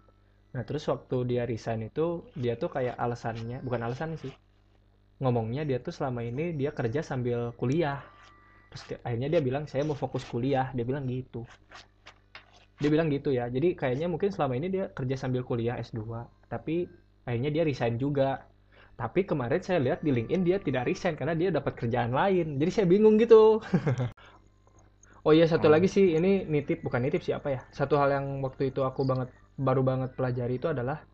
Nah, 0.52 0.60
terus 0.68 0.84
waktu 0.92 1.24
dia 1.24 1.48
resign 1.48 1.88
itu, 1.88 2.20
dia 2.36 2.52
tuh 2.60 2.68
kayak 2.68 3.00
alasannya, 3.00 3.64
bukan 3.64 3.80
alasan 3.80 4.12
sih. 4.20 4.36
Ngomongnya 5.24 5.64
dia 5.64 5.80
tuh 5.80 5.96
selama 5.96 6.20
ini 6.20 6.52
dia 6.52 6.68
kerja 6.74 7.00
sambil 7.00 7.56
kuliah. 7.56 8.04
Terus 8.70 8.82
akhirnya 9.06 9.28
dia 9.32 9.40
bilang, 9.42 9.64
saya 9.70 9.82
mau 9.88 9.98
fokus 9.98 10.22
kuliah. 10.26 10.70
Dia 10.76 10.84
bilang 10.86 11.04
gitu. 11.10 11.42
Dia 12.80 12.88
bilang 12.88 13.08
gitu 13.12 13.30
ya. 13.34 13.44
Jadi 13.52 13.76
kayaknya 13.76 14.06
mungkin 14.08 14.30
selama 14.32 14.56
ini 14.56 14.68
dia 14.72 14.84
kerja 14.88 15.16
sambil 15.20 15.42
kuliah 15.44 15.76
S2. 15.76 16.26
Tapi 16.48 16.88
akhirnya 17.28 17.50
dia 17.52 17.62
resign 17.68 18.00
juga. 18.00 18.48
Tapi 18.96 19.20
kemarin 19.28 19.60
saya 19.64 19.80
lihat 19.80 20.00
di 20.04 20.10
LinkedIn 20.12 20.42
dia 20.44 20.56
tidak 20.60 20.88
resign 20.88 21.16
karena 21.16 21.34
dia 21.36 21.48
dapat 21.52 21.72
kerjaan 21.76 22.12
lain. 22.12 22.56
Jadi 22.60 22.70
saya 22.72 22.86
bingung 22.88 23.16
gitu. 23.20 23.60
Oh 25.26 25.32
iya 25.36 25.44
satu 25.52 25.68
Oh. 25.68 25.72
lagi 25.74 25.88
sih 25.94 26.16
ini 26.16 26.48
nitip 26.48 26.80
bukan 26.86 27.00
nitip 27.04 27.20
siapa 27.20 27.48
ya? 27.52 27.60
Satu 27.78 27.94
hal 28.00 28.08
yang 28.16 28.26
waktu 28.46 28.72
itu 28.72 28.80
aku 28.88 29.04
banget 29.04 29.28
baru 29.60 29.82
banget 29.84 30.10
pelajari 30.16 30.56
itu 30.56 30.68
adalah 30.72 31.04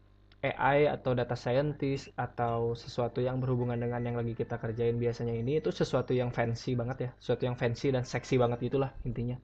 AI 0.55 0.79
atau 0.97 1.13
data 1.21 1.37
scientist 1.43 2.05
atau 2.27 2.59
sesuatu 2.83 3.19
yang 3.27 3.37
berhubungan 3.43 3.79
dengan 3.83 4.01
yang 4.07 4.17
lagi 4.21 4.33
kita 4.41 4.55
kerjain 4.63 4.97
biasanya 5.05 5.35
ini 5.41 5.53
itu 5.61 5.71
sesuatu 5.81 6.13
yang 6.21 6.31
fancy 6.39 6.71
banget 6.81 6.97
ya, 7.05 7.11
sesuatu 7.21 7.43
yang 7.49 7.57
fancy 7.63 7.87
dan 7.95 8.05
seksi 8.13 8.35
banget 8.43 8.61
itulah 8.69 8.91
intinya. 9.09 9.37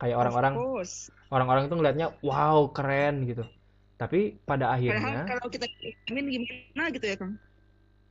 Kayak 0.00 0.16
orang-orang 0.22 0.54
orang-orang 1.34 1.62
itu 1.68 1.74
ngelihatnya 1.78 2.06
wow 2.28 2.60
keren 2.76 3.14
gitu. 3.30 3.44
Tapi 4.00 4.18
pada 4.48 4.66
Padahal 4.86 5.14
akhirnya 5.14 5.20
kalau 5.28 5.46
kita 5.54 5.66
amin 6.10 6.26
gimana 6.34 6.84
gitu 6.94 7.06
ya 7.10 7.16
Kang? 7.20 7.32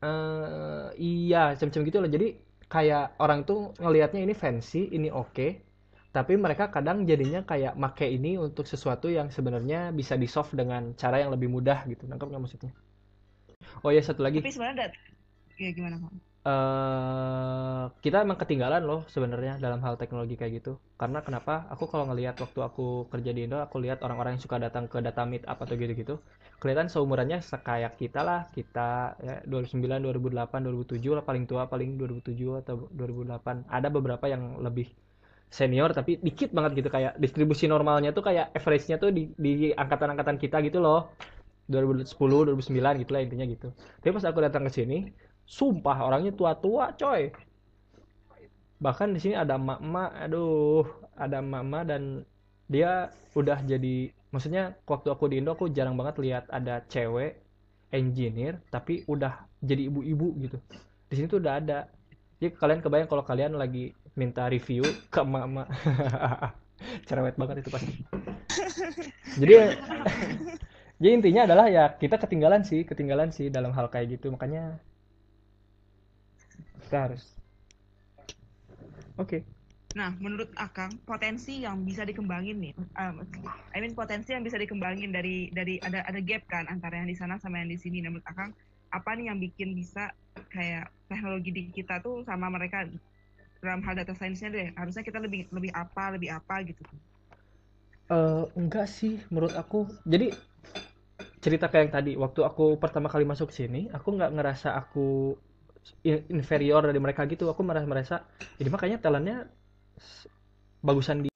eh 0.05 0.85
iya, 1.09 1.37
macam-macam 1.53 1.81
gitu 1.89 1.97
loh. 2.03 2.09
Jadi 2.15 2.27
kayak 2.73 3.03
orang 3.23 3.39
tuh 3.49 3.59
ngelihatnya 3.81 4.19
ini 4.25 4.33
fancy, 4.43 4.77
ini 4.97 5.07
oke, 5.21 5.47
tapi 6.15 6.33
mereka 6.39 6.71
kadang 6.71 7.03
jadinya 7.03 7.43
kayak 7.43 7.75
make 7.75 8.07
ini 8.07 8.39
untuk 8.39 8.65
sesuatu 8.65 9.11
yang 9.11 9.29
sebenarnya 9.29 9.91
bisa 9.91 10.15
di-solve 10.15 10.49
dengan 10.55 10.95
cara 10.95 11.21
yang 11.21 11.31
lebih 11.35 11.51
mudah 11.51 11.85
gitu. 11.85 12.07
Nangkep 12.07 12.27
nggak 12.31 12.43
maksudnya? 12.43 12.71
Oh 13.83 13.91
ya 13.91 14.01
satu 14.01 14.21
lagi, 14.23 14.39
Tapi 14.39 14.53
sebenarnya 14.53 14.93
ya 15.57 15.71
gimana 15.73 15.97
eh 16.47 17.83
kita 17.99 18.23
emang 18.23 18.39
ketinggalan 18.39 18.79
loh 18.87 19.03
sebenarnya 19.11 19.59
dalam 19.59 19.83
hal 19.83 19.99
teknologi 19.99 20.39
kayak 20.39 20.63
gitu. 20.63 20.79
Karena 20.95 21.19
kenapa? 21.19 21.67
Aku 21.75 21.91
kalau 21.91 22.07
ngelihat 22.07 22.39
waktu 22.39 22.59
aku 22.63 23.11
kerja 23.11 23.35
di 23.35 23.43
Indo, 23.43 23.59
aku 23.59 23.83
lihat 23.83 23.99
orang-orang 23.99 24.39
yang 24.39 24.43
suka 24.47 24.55
datang 24.55 24.87
ke 24.87 25.03
data 25.03 25.27
meet 25.27 25.43
up 25.43 25.59
atau 25.59 25.75
gitu-gitu, 25.75 26.23
kelihatan 26.63 26.87
seumurannya 26.87 27.43
sekayak 27.43 27.99
kita 27.99 28.23
lah. 28.23 28.47
Kita 28.55 29.19
ya 29.19 29.35
2009, 29.43 30.07
2008, 30.07 30.63
2007 30.71 31.19
lah 31.19 31.23
paling 31.27 31.43
tua 31.51 31.67
paling 31.67 31.99
2007 31.99 32.63
atau 32.63 32.87
2008. 32.95 33.67
Ada 33.67 33.87
beberapa 33.91 34.25
yang 34.31 34.63
lebih 34.63 34.87
senior 35.47 35.95
tapi 35.95 36.19
dikit 36.19 36.51
banget 36.51 36.83
gitu 36.83 36.89
kayak 36.91 37.15
distribusi 37.17 37.71
normalnya 37.71 38.11
tuh 38.11 38.23
kayak 38.23 38.51
average-nya 38.51 38.99
tuh 38.99 39.15
di 39.15 39.31
di 39.39 39.71
angkatan-angkatan 39.71 40.37
kita 40.39 40.59
gitu 40.63 40.83
loh. 40.83 41.11
2010, 41.67 42.15
2009 42.47 43.03
gitu 43.03 43.11
lah 43.11 43.21
intinya 43.23 43.43
gitu. 43.43 43.75
Tapi 43.99 44.11
pas 44.15 44.23
aku 44.23 44.39
datang 44.39 44.63
ke 44.63 44.71
sini, 44.71 45.11
sumpah 45.43 45.99
orangnya 45.99 46.31
tua-tua, 46.31 46.95
coy. 46.95 47.27
Bahkan 48.79 49.11
di 49.11 49.19
sini 49.19 49.35
ada 49.35 49.59
emak-emak, 49.59 50.09
aduh, 50.15 50.87
ada 51.19 51.43
emak-emak 51.43 51.83
dan 51.91 52.23
dia 52.71 53.11
udah 53.35 53.59
jadi 53.63 54.11
maksudnya 54.31 54.75
waktu 54.83 55.07
aku 55.11 55.31
di 55.31 55.39
Indo 55.39 55.55
aku 55.55 55.71
jarang 55.71 55.95
banget 55.95 56.19
lihat 56.19 56.45
ada 56.51 56.83
cewek 56.91 57.39
engineer 57.95 58.59
tapi 58.67 59.07
udah 59.07 59.47
jadi 59.63 59.87
ibu-ibu 59.91 60.35
gitu. 60.43 60.57
Di 61.07 61.13
sini 61.19 61.27
tuh 61.31 61.39
udah 61.43 61.59
ada. 61.59 61.87
Jadi 62.37 62.53
kalian 62.53 62.79
kebayang 62.83 63.09
kalau 63.09 63.23
kalian 63.25 63.55
lagi 63.57 63.95
minta 64.17 64.49
review 64.49 64.83
ke 65.07 65.19
emak-emak. 65.21 65.67
Cerewet 67.07 67.37
banget 67.37 67.61
itu 67.61 67.69
pasti. 67.69 67.93
Jadi 69.37 69.53
jadi 71.01 71.11
intinya 71.13 71.41
adalah 71.45 71.65
ya 71.69 71.93
kita 71.93 72.17
ketinggalan 72.17 72.65
sih, 72.65 72.83
ketinggalan 72.83 73.29
sih 73.29 73.53
dalam 73.53 73.71
hal 73.77 73.87
kayak 73.93 74.17
gitu. 74.17 74.33
Makanya 74.33 74.81
kita 76.81 76.97
harus 77.09 77.37
Oke. 79.17 79.41
Nah, 79.97 80.13
menurut 80.21 80.53
Akang, 80.61 80.93
potensi 81.09 81.65
yang 81.65 81.81
bisa 81.81 82.05
dikembangin 82.05 82.61
nih, 82.61 82.73
um, 83.01 83.25
I 83.73 83.81
mean 83.81 83.97
potensi 83.97 84.29
yang 84.29 84.45
bisa 84.45 84.61
dikembangin 84.61 85.09
dari 85.09 85.49
dari 85.49 85.81
ada 85.81 86.05
ada 86.05 86.21
gap 86.21 86.45
kan 86.45 86.69
antara 86.69 87.01
yang 87.01 87.09
di 87.09 87.17
sana 87.17 87.41
sama 87.41 87.65
yang 87.65 87.73
di 87.73 87.81
sini. 87.81 88.05
Nah, 88.05 88.13
menurut 88.13 88.27
Akang, 88.29 88.53
apa 88.93 89.09
nih 89.17 89.33
yang 89.33 89.41
bikin 89.41 89.73
bisa 89.73 90.13
kayak 90.53 90.93
teknologi 91.09 91.49
di 91.49 91.63
kita 91.73 91.97
tuh 92.05 92.21
sama 92.29 92.45
mereka 92.53 92.85
dalam 93.61 93.81
hal 93.83 93.93
data 93.97 94.13
science-nya 94.13 94.49
deh. 94.53 94.67
Harusnya 94.77 95.03
kita 95.03 95.17
lebih 95.21 95.49
lebih 95.51 95.71
apa, 95.73 96.13
lebih 96.13 96.29
apa 96.33 96.55
gitu. 96.65 96.83
Eh, 98.07 98.43
enggak 98.55 98.87
sih 98.87 99.19
menurut 99.27 99.51
aku. 99.57 99.83
Jadi 100.07 100.31
cerita 101.43 101.67
kayak 101.67 101.83
yang 101.87 101.93
tadi, 101.93 102.11
waktu 102.15 102.41
aku 102.43 102.79
pertama 102.79 103.11
kali 103.11 103.27
masuk 103.27 103.51
sini, 103.51 103.91
aku 103.91 104.15
nggak 104.15 104.31
ngerasa 104.35 104.75
aku 104.79 105.35
in- 106.07 106.25
inferior 106.31 106.83
dari 106.83 106.99
mereka 107.03 107.27
gitu. 107.27 107.51
Aku 107.51 107.67
merasa 107.67 107.87
merasa 107.87 108.15
ini 108.59 108.69
makanya 108.71 108.97
talentnya 109.03 109.47
bagusan 110.79 111.25
di 111.25 111.29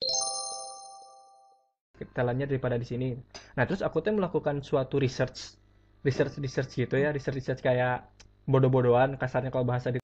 talentnya 2.14 2.46
daripada 2.50 2.74
di 2.78 2.86
sini 2.86 3.14
nah 3.54 3.62
terus 3.68 3.84
aku 3.84 4.02
tuh 4.02 4.14
melakukan 4.14 4.64
suatu 4.64 4.98
research 4.98 5.54
research 6.02 6.38
research 6.42 6.70
gitu 6.74 6.94
ya 6.98 7.14
research 7.14 7.38
research 7.38 7.62
kayak 7.62 8.06
bodoh-bodohan 8.48 9.14
kasarnya 9.20 9.54
kalau 9.54 9.66
bahasa 9.66 9.94
di 9.94 10.02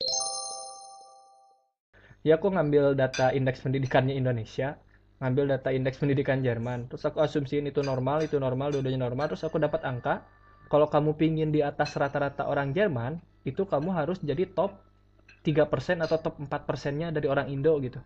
ya 2.27 2.39
aku 2.39 2.51
ngambil 2.51 2.99
data 2.99 3.31
indeks 3.35 3.63
pendidikannya 3.63 4.15
Indonesia 4.15 4.79
ngambil 5.19 5.59
data 5.59 5.69
indeks 5.75 5.99
pendidikan 5.99 6.41
Jerman. 6.41 6.87
Terus 6.87 7.03
aku 7.07 7.19
asumsiin 7.19 7.67
itu 7.67 7.83
normal 7.83 8.23
itu 8.23 8.39
normal 8.39 8.71
dua-duanya 8.75 9.03
normal. 9.03 9.27
Terus 9.35 9.45
aku 9.47 9.59
dapat 9.59 9.83
angka 9.83 10.23
kalau 10.71 10.87
kamu 10.87 11.19
pingin 11.19 11.51
di 11.51 11.61
atas 11.61 11.95
rata-rata 11.99 12.47
orang 12.47 12.71
Jerman 12.71 13.19
itu 13.43 13.67
kamu 13.67 13.91
harus 13.95 14.23
jadi 14.23 14.47
top 14.47 14.79
3% 15.43 16.05
atau 16.05 16.19
top 16.19 16.35
4 16.39 16.51
persennya 16.69 17.09
dari 17.11 17.27
orang 17.27 17.51
Indo 17.51 17.75
gitu. 17.83 17.99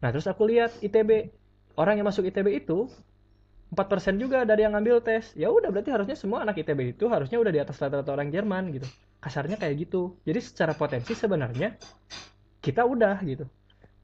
Nah 0.00 0.08
terus 0.08 0.24
aku 0.24 0.48
lihat 0.48 0.72
ITB 0.80 1.32
orang 1.76 2.00
yang 2.00 2.06
masuk 2.08 2.24
ITB 2.28 2.64
itu 2.64 2.88
4% 3.72 4.20
juga 4.20 4.44
dari 4.44 4.68
yang 4.68 4.76
ngambil 4.76 5.00
tes. 5.00 5.32
Ya 5.32 5.48
udah 5.48 5.72
berarti 5.72 5.90
harusnya 5.92 6.16
semua 6.16 6.44
anak 6.44 6.60
ITB 6.60 6.96
itu 6.96 7.08
harusnya 7.08 7.40
udah 7.40 7.52
di 7.52 7.60
atas 7.60 7.76
rata-rata 7.80 8.12
orang 8.12 8.28
Jerman 8.28 8.72
gitu. 8.72 8.88
Kasarnya 9.20 9.56
kayak 9.56 9.88
gitu. 9.88 10.16
Jadi 10.28 10.40
secara 10.44 10.76
potensi 10.76 11.16
sebenarnya 11.16 11.76
kita 12.62 12.86
udah 12.86 13.18
gitu. 13.26 13.44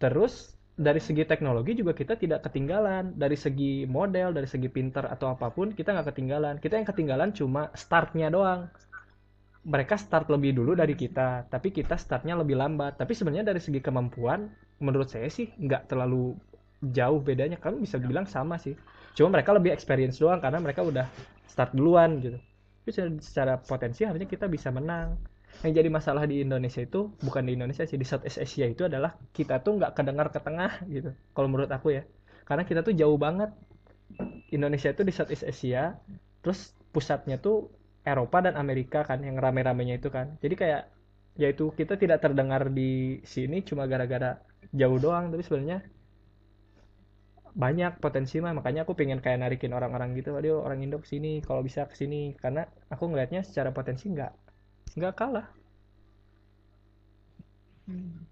Terus 0.03 0.59
dari 0.75 1.03
segi 1.03 1.23
teknologi 1.27 1.79
juga 1.79 1.95
kita 1.95 2.19
tidak 2.19 2.45
ketinggalan. 2.51 3.15
Dari 3.15 3.39
segi 3.39 3.87
model 3.87 4.35
dari 4.35 4.51
segi 4.51 4.67
pinter 4.67 5.07
atau 5.07 5.33
apa 5.33 5.49
pun 5.55 5.71
kita 5.73 5.95
nggak 5.95 6.13
ketinggalan. 6.13 6.55
Kita 6.59 6.75
yang 6.77 6.87
ketinggalan 6.87 7.31
cuma 7.33 7.71
startnya 7.79 8.29
doang. 8.29 8.67
Mereka 9.63 9.95
start 9.99 10.31
lebih 10.31 10.59
dulu 10.59 10.75
dari 10.75 10.99
kita 10.99 11.47
tapi 11.47 11.71
kita 11.71 11.95
startnya 11.95 12.35
lebih 12.35 12.59
lambat. 12.59 12.99
Tapi 12.99 13.15
sebenarnya 13.15 13.55
dari 13.55 13.63
segi 13.63 13.79
kemampuan 13.79 14.51
menurut 14.83 15.07
saya 15.09 15.31
sih 15.31 15.49
nggak 15.55 15.87
terlalu 15.87 16.35
jauh 16.83 17.23
bedanya. 17.23 17.63
Kamu 17.63 17.79
bisa 17.79 18.03
bilang 18.03 18.27
sama 18.27 18.59
sih. 18.59 18.75
Cuma 19.15 19.35
mereka 19.35 19.55
lebih 19.55 19.71
experience 19.71 20.19
doang 20.19 20.43
karena 20.43 20.59
mereka 20.59 20.83
udah 20.83 21.07
start 21.47 21.75
duluan 21.75 22.19
gitu. 22.19 22.39
Tapi 22.83 22.91
secara- 23.23 23.61
potensi 23.61 24.07
harusnya 24.07 24.31
kita 24.31 24.47
bisa 24.51 24.71
menang 24.71 25.38
yang 25.67 25.75
jadi 25.75 25.91
masalah 25.91 26.23
di 26.31 26.47
Indonesia 26.47 26.79
itu 26.79 27.11
bukan 27.19 27.43
di 27.43 27.59
Indonesia 27.59 27.83
sih 27.83 27.99
di 27.99 28.07
Southeast 28.07 28.39
Asia 28.39 28.71
itu 28.71 28.87
adalah 28.87 29.19
kita 29.35 29.59
tuh 29.59 29.83
nggak 29.83 29.93
kedengar 29.99 30.31
ke 30.31 30.39
tengah 30.39 30.87
gitu 30.87 31.11
kalau 31.35 31.49
menurut 31.51 31.71
aku 31.75 31.99
ya. 31.99 32.03
Karena 32.47 32.63
kita 32.63 32.87
tuh 32.87 32.95
jauh 32.95 33.19
banget. 33.19 33.51
Indonesia 34.49 34.89
itu 34.95 35.05
di 35.05 35.13
Southeast 35.13 35.45
Asia 35.45 35.99
terus 36.41 36.73
pusatnya 36.95 37.37
tuh 37.37 37.69
Eropa 38.07 38.41
dan 38.41 38.57
Amerika 38.57 39.05
kan 39.05 39.21
yang 39.21 39.37
rame-ramenya 39.37 39.99
itu 39.99 40.09
kan. 40.09 40.39
Jadi 40.39 40.55
kayak 40.55 40.83
yaitu 41.39 41.71
kita 41.75 41.99
tidak 41.99 42.23
terdengar 42.23 42.71
di 42.71 43.21
sini 43.27 43.63
cuma 43.67 43.87
gara-gara 43.91 44.39
jauh 44.75 44.99
doang 44.99 45.31
tapi 45.35 45.43
sebenarnya 45.43 45.83
banyak 47.59 47.99
potensi 47.99 48.39
mah. 48.39 48.55
Makanya 48.55 48.87
aku 48.87 48.95
pengen 48.95 49.19
kayak 49.19 49.43
narikin 49.43 49.75
orang-orang 49.75 50.15
gitu 50.15 50.39
aduh 50.39 50.63
orang 50.63 50.87
Indo 50.87 51.03
ke 51.03 51.09
sini 51.11 51.43
kalau 51.43 51.67
bisa 51.67 51.91
ke 51.91 51.99
sini 51.99 52.39
karena 52.39 52.65
aku 52.89 53.11
ngelihatnya 53.11 53.43
secara 53.43 53.75
potensi 53.75 54.07
nggak 54.09 54.48
nggak 54.97 55.15
kalah 55.21 55.47
Hmm. 57.87 58.29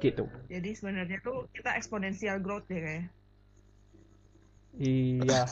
gitu 0.00 0.24
Jadi 0.52 0.70
sebenarnya 0.78 1.18
tuh 1.26 1.36
kita 1.54 1.70
eksponensial 1.78 2.36
growth 2.44 2.66
ya 2.74 2.80
kayak. 2.86 3.04
iya 4.78 5.46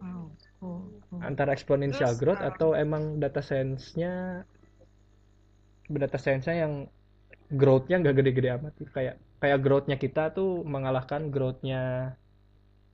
Wow. 0.00 0.30
Cool, 0.60 0.80
cool. 1.08 1.20
antara 1.24 1.50
exponential 1.56 2.12
Terus, 2.12 2.20
growth 2.20 2.42
uh, 2.44 2.50
atau 2.52 2.68
emang 2.76 3.02
data 3.22 3.40
science-nya 3.40 4.12
data 5.88 6.18
science-nya 6.22 6.54
yang 6.64 6.72
growth-nya 7.60 7.96
nggak 8.02 8.16
gede-gede 8.18 8.48
amat 8.56 8.72
kayak 8.96 9.14
kayak 9.42 9.58
growth-nya 9.64 9.96
kita 10.04 10.22
tuh 10.36 10.64
mengalahkan 10.64 11.22
growth-nya 11.34 11.80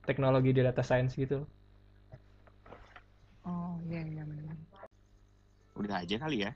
teknologi 0.07 0.51
di 0.57 0.61
data 0.67 0.83
science 0.89 1.13
gitu 1.17 1.37
Oh 3.45 3.75
iya 3.89 4.01
iya 4.05 4.23
benar. 4.25 4.55
Udah 5.77 5.95
aja 6.03 6.15
kali 6.21 6.45
ya. 6.45 6.51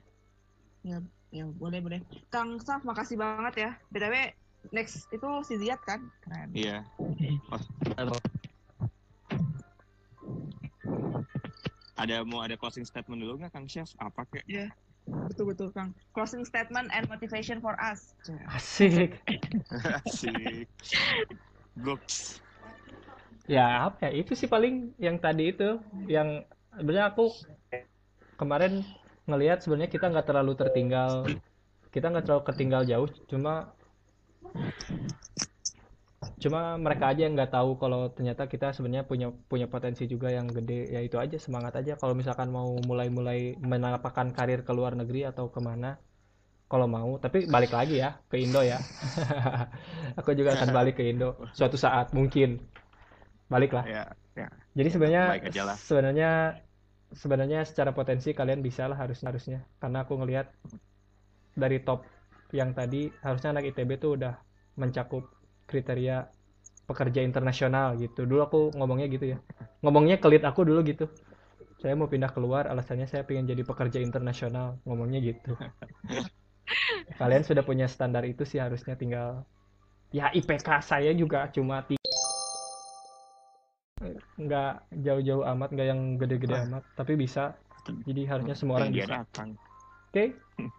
Ya 0.86 0.98
ya 1.34 1.44
boleh 1.58 1.82
boleh. 1.82 2.00
Kang 2.30 2.62
Saf 2.62 2.86
makasih 2.86 3.18
banget 3.18 3.54
ya. 3.58 3.70
btw 3.90 4.30
next 4.70 5.06
itu 5.10 5.28
si 5.46 5.54
Ziad 5.58 5.80
kan? 5.82 6.06
Keren. 6.22 6.50
Iya. 6.54 6.86
Ada 11.96 12.22
mau 12.28 12.44
ada 12.44 12.54
closing 12.60 12.84
statement 12.84 13.24
dulu 13.24 13.40
nggak 13.40 13.52
Kang 13.56 13.66
Chef? 13.66 13.88
Apa 13.98 14.28
kek? 14.30 14.44
Betul 15.06 15.54
betul 15.54 15.68
Kang. 15.72 15.94
Closing 16.12 16.44
statement 16.44 16.90
and 16.92 17.06
motivation 17.08 17.58
for 17.62 17.78
us. 17.78 18.14
asik 18.52 19.18
Asik. 20.06 20.66
Goops. 21.82 22.40
ya 23.46 23.86
apa 23.86 24.10
ya 24.10 24.26
itu 24.26 24.34
sih 24.34 24.50
paling 24.50 24.90
yang 24.98 25.22
tadi 25.22 25.54
itu 25.54 25.78
yang 26.10 26.42
sebenarnya 26.76 27.06
aku 27.12 27.24
kemarin 28.40 28.84
ngelihat 29.26 29.64
sebenarnya 29.64 29.90
kita 29.90 30.06
nggak 30.12 30.26
terlalu 30.28 30.52
tertinggal. 30.54 31.26
Kita 31.90 32.12
nggak 32.12 32.24
terlalu 32.28 32.42
ketinggal 32.44 32.82
jauh 32.84 33.08
cuma 33.30 33.72
cuma 36.36 36.76
mereka 36.76 37.12
aja 37.12 37.24
yang 37.26 37.34
nggak 37.36 37.52
tahu 37.52 37.80
kalau 37.80 38.12
ternyata 38.12 38.44
kita 38.48 38.72
sebenarnya 38.76 39.04
punya 39.08 39.28
punya 39.50 39.66
potensi 39.66 40.04
juga 40.06 40.28
yang 40.30 40.46
gede. 40.52 40.92
Ya 40.92 41.00
itu 41.00 41.16
aja 41.16 41.36
semangat 41.40 41.74
aja. 41.80 41.96
Kalau 41.96 42.12
misalkan 42.12 42.52
mau 42.52 42.76
mulai-mulai 42.84 43.56
menapakkan 43.58 44.30
karir 44.36 44.62
ke 44.62 44.72
luar 44.76 44.92
negeri 44.94 45.26
atau 45.26 45.48
ke 45.48 45.60
mana 45.64 45.96
kalau 46.70 46.86
mau. 46.86 47.16
Tapi 47.18 47.48
balik 47.48 47.72
lagi 47.72 47.98
ya 48.02 48.20
ke 48.30 48.36
Indo 48.38 48.60
ya. 48.62 48.78
Aku 50.20 50.36
juga 50.36 50.54
akan 50.58 50.70
balik 50.76 51.00
ke 51.00 51.04
Indo. 51.08 51.34
Suatu 51.56 51.80
saat 51.80 52.12
mungkin. 52.12 52.60
Balik 53.46 53.78
lah 53.78 53.86
Ya, 53.86 54.04
ya. 54.34 54.50
jadi 54.74 54.88
sebenarnya 54.90 55.24
sebenarnya 55.78 56.30
sebenarnya 57.22 57.60
secara 57.70 57.90
potensi 57.98 58.28
kalian 58.38 58.60
bisa 58.66 58.82
lah 58.90 58.98
harusnya 59.02 59.26
harusnya. 59.32 59.58
Karena 59.82 59.98
aku 60.04 60.14
ngelihat 60.20 60.46
dari 61.56 61.78
top 61.82 62.00
yang 62.54 62.70
tadi 62.78 63.10
harusnya 63.24 63.50
anak 63.56 63.64
ITB 63.72 63.90
tuh 63.98 64.10
udah 64.16 64.34
mencakup 64.80 65.24
kriteria 65.66 66.28
pekerja 66.88 67.20
internasional 67.24 67.96
gitu. 67.98 68.24
Dulu 68.28 68.40
aku 68.46 68.58
ngomongnya 68.78 69.06
gitu 69.10 69.26
ya. 69.34 69.38
Ngomongnya 69.82 70.16
kelit 70.22 70.42
aku 70.46 70.62
dulu 70.68 70.80
gitu. 70.86 71.06
Saya 71.82 71.94
mau 71.98 72.08
pindah 72.08 72.30
keluar 72.36 72.64
alasannya 72.72 73.06
saya 73.10 73.22
pengen 73.28 73.46
jadi 73.52 73.62
pekerja 73.66 73.98
internasional. 74.02 74.78
Ngomongnya 74.86 75.20
gitu. 75.24 75.52
Kalian 77.20 77.44
sudah 77.46 77.62
punya 77.66 77.86
standar 77.90 78.24
itu 78.26 78.42
sih 78.46 78.58
harusnya 78.60 78.94
tinggal 78.98 79.44
ya 80.14 80.30
IPK 80.32 80.80
saya 80.82 81.12
juga 81.16 81.50
cuma 81.54 81.82
ti- 81.86 81.98
nggak 84.46 84.72
jauh-jauh 84.96 85.44
amat 85.46 85.68
nggak 85.70 85.86
yang 85.86 86.00
gede-gede 86.16 86.56
amat 86.64 86.82
tapi 86.94 87.12
bisa 87.14 87.54
jadi 88.02 88.22
harusnya 88.26 88.54
semua 88.54 88.78
orang 88.78 88.90
Tinggian 88.90 89.10
bisa 89.22 89.42
oke 90.06 90.24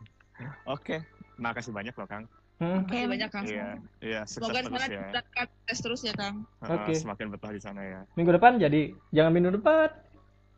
Oke. 0.67 1.01
Makasih 1.37 1.69
banyak 1.71 1.93
loh 1.93 2.05
Kang. 2.05 2.25
Hmm, 2.57 2.81
Makasih 2.83 3.07
banyak 3.07 3.29
Kang. 3.29 3.45
Iya, 3.45 3.67
iya 3.99 4.21
sukses 4.23 4.37
Semoga 4.37 4.53
terus 4.55 4.65
semangat 4.67 4.89
ya. 4.89 5.01
kita 5.07 5.21
tes 5.65 5.79
terus 5.79 6.01
ya 6.01 6.13
Kang. 6.13 6.35
Oke. 6.61 6.93
Semakin 6.93 7.27
betah 7.29 7.49
di 7.49 7.57
sana 7.57 7.81
ya. 7.81 7.99
minggu 8.13 8.31
depan 8.31 8.57
jadi 8.57 8.81
jangan 9.11 9.31
minggu 9.31 9.51
depan 9.55 9.89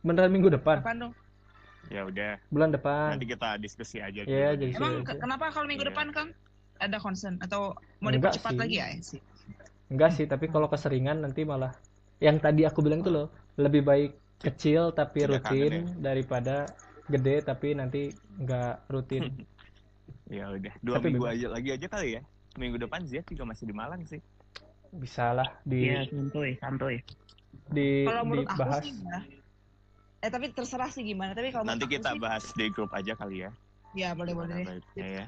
beneran 0.02 0.32
minggu 0.32 0.50
depan 0.50 0.80
Kapan 0.80 0.98
dong? 1.02 1.14
Ya 1.88 2.04
udah, 2.04 2.36
bulan 2.50 2.70
depan 2.70 3.16
nanti 3.16 3.26
kita 3.26 3.56
diskusi 3.58 3.98
aja. 3.98 4.22
Iya, 4.22 4.54
dulu. 4.54 4.62
jadi 4.62 4.72
Emang 4.76 4.94
Iya. 4.98 5.06
ke- 5.06 5.18
kenapa 5.18 5.46
kalau 5.50 5.66
minggu 5.66 5.82
Iya. 5.82 5.92
depan 5.92 6.08
Kang? 6.10 6.30
Ada 6.76 6.98
concern 6.98 7.36
atau 7.40 7.72
mau 7.98 8.08
Enggak 8.08 8.36
dipercepat 8.36 8.52
sih. 8.52 8.60
lagi 8.60 8.76
ya 8.76 8.88
sih? 9.02 9.22
enggak 9.90 10.12
sih 10.14 10.24
tapi 10.24 10.46
kalau 10.48 10.68
keseringan 10.68 11.18
nanti 11.20 11.42
malah 11.42 11.74
yang 12.26 12.38
tadi 12.46 12.62
aku 12.70 12.80
bilang 12.86 13.02
tuh 13.06 13.14
loh 13.16 13.28
lebih 13.60 13.82
baik 13.90 14.12
kecil 14.46 14.92
tapi 14.96 15.20
Tidak 15.20 15.40
kangen 15.46 15.70
rutin 15.70 15.74
daripada 16.00 16.76
gede 17.10 17.44
tapi 17.44 17.68
nanti 17.80 18.16
nggak 18.40 18.88
rutin 18.94 19.24
Ya 20.30 20.46
udah, 20.54 20.74
dua 20.86 20.98
Tapi 20.98 21.06
minggu 21.06 21.26
bebas. 21.26 21.34
aja 21.34 21.48
lagi 21.50 21.70
aja 21.76 21.88
kali 21.90 22.08
ya. 22.18 22.22
Minggu 22.62 22.78
depan 22.82 23.02
Ziad 23.10 23.26
juga 23.30 23.44
masih 23.50 23.66
di 23.70 23.76
Malang 23.76 24.02
sih. 24.06 24.22
bisa 25.02 25.26
lah 25.38 25.50
di 25.66 25.78
Iya, 25.82 26.06
santuy, 26.10 26.50
santuy. 26.62 26.96
di 27.76 27.88
Kalau 28.06 28.22
menurut 28.28 28.48
dibahas 28.50 28.84
aku 28.84 28.88
sih 28.88 28.92
enggak. 28.96 29.24
Eh 30.26 30.30
tapi 30.36 30.48
terserah 30.58 30.90
sih 30.96 31.04
gimana. 31.10 31.32
Tapi 31.38 31.50
kalau 31.56 31.66
Nanti 31.68 31.86
aku 31.88 32.00
kita 32.00 32.10
sih, 32.10 32.20
bahas 32.24 32.44
di 32.58 32.66
grup 32.74 32.92
aja 32.96 33.14
kali 33.20 33.44
ya. 33.48 33.50
ya 34.00 34.14
boleh 34.18 34.34
boleh 34.38 34.58
baiknya 34.66 35.08
ya. 35.18 35.26